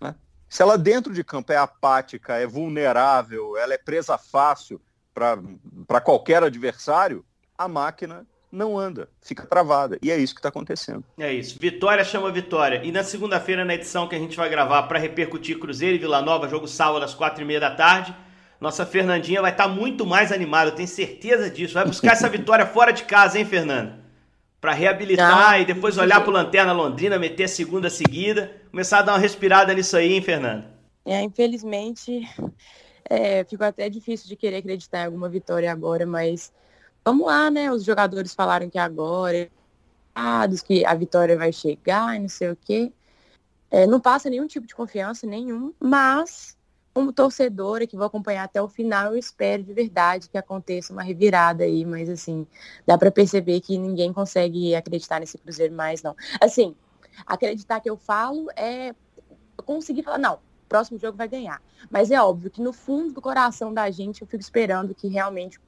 Né? 0.00 0.14
Se 0.48 0.62
ela 0.62 0.78
dentro 0.78 1.12
de 1.12 1.24
campo 1.24 1.52
é 1.52 1.56
apática, 1.56 2.36
é 2.36 2.46
vulnerável, 2.46 3.56
ela 3.56 3.74
é 3.74 3.78
presa 3.78 4.16
fácil 4.16 4.80
para 5.12 6.00
qualquer 6.00 6.44
adversário, 6.44 7.24
a 7.56 7.66
máquina 7.66 8.24
não 8.50 8.78
anda, 8.78 9.08
fica 9.20 9.46
travada. 9.46 9.98
E 10.02 10.10
é 10.10 10.16
isso 10.16 10.34
que 10.34 10.38
está 10.38 10.48
acontecendo. 10.48 11.04
É 11.18 11.32
isso. 11.32 11.58
Vitória 11.60 12.02
chama 12.02 12.32
vitória. 12.32 12.80
E 12.82 12.90
na 12.90 13.04
segunda-feira, 13.04 13.64
na 13.64 13.74
edição 13.74 14.08
que 14.08 14.16
a 14.16 14.18
gente 14.18 14.36
vai 14.36 14.48
gravar 14.48 14.84
para 14.84 14.98
repercutir 14.98 15.58
Cruzeiro 15.58 15.96
e 15.96 15.98
Vila 15.98 16.22
Nova, 16.22 16.48
jogo 16.48 16.66
sábado 16.66 17.04
às 17.04 17.14
quatro 17.14 17.42
e 17.42 17.46
meia 17.46 17.60
da 17.60 17.70
tarde, 17.70 18.14
nossa 18.60 18.86
Fernandinha 18.86 19.42
vai 19.42 19.50
estar 19.50 19.64
tá 19.64 19.68
muito 19.68 20.06
mais 20.06 20.32
animada, 20.32 20.70
eu 20.70 20.74
tenho 20.74 20.88
certeza 20.88 21.50
disso. 21.50 21.74
Vai 21.74 21.84
buscar 21.84 22.12
essa 22.12 22.28
vitória 22.28 22.64
fora 22.66 22.90
de 22.90 23.04
casa, 23.04 23.38
hein, 23.38 23.44
Fernanda? 23.44 23.98
Para 24.60 24.72
reabilitar 24.72 25.52
não. 25.52 25.60
e 25.60 25.64
depois 25.64 25.98
olhar 25.98 26.20
para 26.20 26.30
o 26.30 26.32
Lanterna 26.32 26.72
Londrina, 26.72 27.18
meter 27.18 27.44
a 27.44 27.48
segunda 27.48 27.88
seguida, 27.88 28.50
começar 28.70 28.98
a 28.98 29.02
dar 29.02 29.12
uma 29.12 29.18
respirada 29.18 29.72
nisso 29.72 29.96
aí, 29.96 30.14
hein, 30.14 30.22
Fernanda? 30.22 30.66
É, 31.04 31.22
infelizmente, 31.22 32.28
é, 33.08 33.44
ficou 33.44 33.66
até 33.66 33.88
difícil 33.88 34.26
de 34.26 34.34
querer 34.34 34.56
acreditar 34.56 35.02
em 35.02 35.06
alguma 35.06 35.28
vitória 35.28 35.70
agora, 35.70 36.04
mas 36.04 36.52
vamos 37.08 37.26
lá, 37.26 37.50
né? 37.50 37.72
Os 37.72 37.84
jogadores 37.84 38.34
falaram 38.34 38.68
que 38.68 38.78
agora, 38.78 39.50
que 40.66 40.84
a 40.84 40.94
vitória 40.94 41.38
vai 41.38 41.52
chegar 41.52 42.16
e 42.16 42.20
não 42.20 42.28
sei 42.28 42.50
o 42.50 42.56
quê. 42.56 42.92
É, 43.70 43.86
não 43.86 43.98
passa 43.98 44.28
nenhum 44.28 44.46
tipo 44.46 44.66
de 44.66 44.74
confiança, 44.74 45.26
nenhum, 45.26 45.72
mas 45.80 46.56
como 46.92 47.12
torcedora 47.12 47.86
que 47.86 47.96
vou 47.96 48.06
acompanhar 48.06 48.44
até 48.44 48.60
o 48.60 48.68
final, 48.68 49.12
eu 49.12 49.18
espero 49.18 49.62
de 49.62 49.72
verdade 49.72 50.28
que 50.28 50.36
aconteça 50.36 50.92
uma 50.92 51.02
revirada 51.02 51.64
aí, 51.64 51.84
mas 51.84 52.10
assim, 52.10 52.46
dá 52.86 52.98
para 52.98 53.10
perceber 53.10 53.60
que 53.60 53.78
ninguém 53.78 54.12
consegue 54.12 54.74
acreditar 54.74 55.20
nesse 55.20 55.38
Cruzeiro 55.38 55.74
mais, 55.74 56.02
não. 56.02 56.14
Assim, 56.40 56.74
acreditar 57.26 57.80
que 57.80 57.88
eu 57.88 57.96
falo 57.96 58.48
é 58.56 58.94
conseguir 59.64 60.02
falar, 60.02 60.18
não, 60.18 60.40
próximo 60.68 60.98
jogo 60.98 61.16
vai 61.16 61.28
ganhar. 61.28 61.62
Mas 61.90 62.10
é 62.10 62.20
óbvio 62.20 62.50
que 62.50 62.60
no 62.60 62.72
fundo 62.72 63.14
do 63.14 63.20
coração 63.22 63.72
da 63.72 63.90
gente 63.90 64.20
eu 64.20 64.28
fico 64.28 64.42
esperando 64.42 64.94
que 64.94 65.08
realmente 65.08 65.58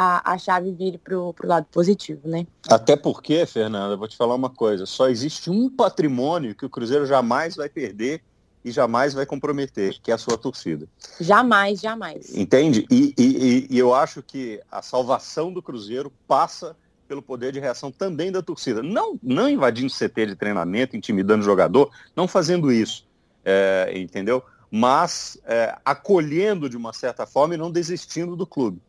a, 0.00 0.34
a 0.34 0.38
chave 0.38 0.70
vire 0.70 0.96
para 0.96 1.18
o 1.18 1.34
lado 1.42 1.66
positivo, 1.72 2.20
né? 2.28 2.46
Até 2.68 2.94
porque, 2.94 3.44
Fernanda, 3.44 3.96
vou 3.96 4.06
te 4.06 4.16
falar 4.16 4.36
uma 4.36 4.48
coisa, 4.48 4.86
só 4.86 5.08
existe 5.08 5.50
um 5.50 5.68
patrimônio 5.68 6.54
que 6.54 6.64
o 6.64 6.70
Cruzeiro 6.70 7.04
jamais 7.04 7.56
vai 7.56 7.68
perder 7.68 8.22
e 8.64 8.70
jamais 8.70 9.12
vai 9.12 9.26
comprometer, 9.26 9.98
que 10.00 10.12
é 10.12 10.14
a 10.14 10.18
sua 10.18 10.38
torcida. 10.38 10.86
Jamais, 11.20 11.80
jamais. 11.80 12.32
Entende? 12.36 12.86
E, 12.88 13.12
e, 13.18 13.66
e 13.68 13.76
eu 13.76 13.92
acho 13.92 14.22
que 14.22 14.60
a 14.70 14.82
salvação 14.82 15.52
do 15.52 15.60
Cruzeiro 15.60 16.12
passa 16.28 16.76
pelo 17.08 17.20
poder 17.20 17.50
de 17.50 17.58
reação 17.58 17.90
também 17.90 18.30
da 18.30 18.40
torcida. 18.40 18.80
Não, 18.84 19.18
não 19.20 19.48
invadindo 19.48 19.92
CT 19.92 20.26
de 20.26 20.36
treinamento, 20.36 20.96
intimidando 20.96 21.42
o 21.42 21.44
jogador, 21.44 21.90
não 22.14 22.28
fazendo 22.28 22.70
isso, 22.70 23.04
é, 23.44 23.92
entendeu? 23.96 24.44
Mas 24.70 25.40
é, 25.44 25.76
acolhendo 25.84 26.68
de 26.68 26.76
uma 26.76 26.92
certa 26.92 27.26
forma 27.26 27.54
e 27.54 27.58
não 27.58 27.72
desistindo 27.72 28.36
do 28.36 28.46
clube 28.46 28.80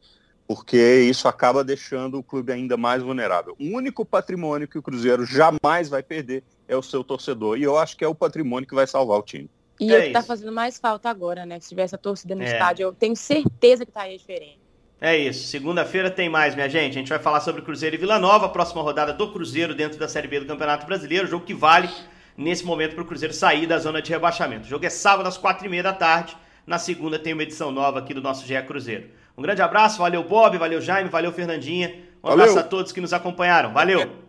porque 0.50 1.02
isso 1.02 1.28
acaba 1.28 1.64
deixando 1.64 2.18
o 2.18 2.24
clube 2.24 2.52
ainda 2.52 2.76
mais 2.76 3.04
vulnerável. 3.04 3.56
O 3.60 3.66
único 3.66 4.04
patrimônio 4.04 4.68
que 4.68 4.80
o 4.80 4.82
Cruzeiro 4.82 5.24
jamais 5.24 5.88
vai 5.90 6.02
perder 6.02 6.44
é 6.68 6.76
o 6.76 6.82
seu 6.82 7.04
torcedor, 7.04 7.60
e 7.60 7.62
eu 7.62 7.78
acho 7.78 7.96
que 7.96 8.04
é 8.04 8.08
o 8.08 8.16
patrimônio 8.16 8.68
que 8.68 8.74
vai 8.74 8.88
salvar 8.88 9.20
o 9.20 9.22
time. 9.22 9.48
E 9.80 9.94
é 9.94 10.00
o 10.00 10.02
que 10.06 10.10
tá 10.10 10.24
fazendo 10.24 10.52
mais 10.52 10.80
falta 10.80 11.08
agora, 11.08 11.46
né? 11.46 11.60
Se 11.60 11.70
tivesse 11.70 11.94
a 11.94 12.00
torcida 12.00 12.34
no 12.34 12.42
é. 12.42 12.52
estádio, 12.52 12.82
eu 12.82 12.92
tenho 12.92 13.16
certeza 13.16 13.86
que 13.86 13.92
tá 13.92 14.02
aí 14.02 14.18
diferente. 14.18 14.60
É 15.00 15.16
isso. 15.16 15.48
Segunda-feira 15.48 16.10
tem 16.10 16.28
mais, 16.28 16.56
minha 16.56 16.68
gente. 16.68 16.98
A 16.98 17.00
gente 17.00 17.10
vai 17.10 17.20
falar 17.20 17.42
sobre 17.42 17.62
Cruzeiro 17.62 17.96
e 17.96 18.00
Vila 18.00 18.18
Nova, 18.18 18.48
a 18.48 18.50
próxima 18.50 18.82
rodada 18.82 19.14
do 19.14 19.32
Cruzeiro 19.32 19.76
dentro 19.76 20.00
da 20.00 20.08
Série 20.08 20.28
B 20.28 20.40
do 20.40 20.48
Campeonato 20.48 20.84
Brasileiro, 20.88 21.28
jogo 21.28 21.46
que 21.46 21.54
vale 21.54 21.90
nesse 22.36 22.66
momento 22.66 22.96
para 22.96 23.04
o 23.04 23.08
Cruzeiro 23.08 23.36
sair 23.36 23.68
da 23.68 23.78
zona 23.78 24.02
de 24.02 24.10
rebaixamento. 24.12 24.66
O 24.66 24.70
jogo 24.70 24.84
é 24.84 24.90
sábado 24.90 25.28
às 25.28 25.38
quatro 25.38 25.68
e 25.68 25.70
meia 25.70 25.84
da 25.84 25.94
tarde. 25.94 26.36
Na 26.66 26.80
segunda 26.80 27.20
tem 27.20 27.34
uma 27.34 27.44
edição 27.44 27.72
nova 27.72 28.00
aqui 28.00 28.16
do 28.16 28.22
nosso 28.22 28.48
GE 28.48 28.60
Cruzeiro. 28.64 29.20
Um 29.40 29.42
grande 29.42 29.62
abraço, 29.62 30.00
valeu 30.00 30.22
Bob, 30.22 30.58
valeu 30.58 30.82
Jaime, 30.82 31.10
valeu 31.10 31.32
Fernandinha. 31.32 31.96
Um 32.22 32.28
valeu. 32.28 32.44
abraço 32.44 32.60
a 32.60 32.64
todos 32.64 32.92
que 32.92 33.00
nos 33.00 33.14
acompanharam. 33.14 33.72
Valeu! 33.72 34.29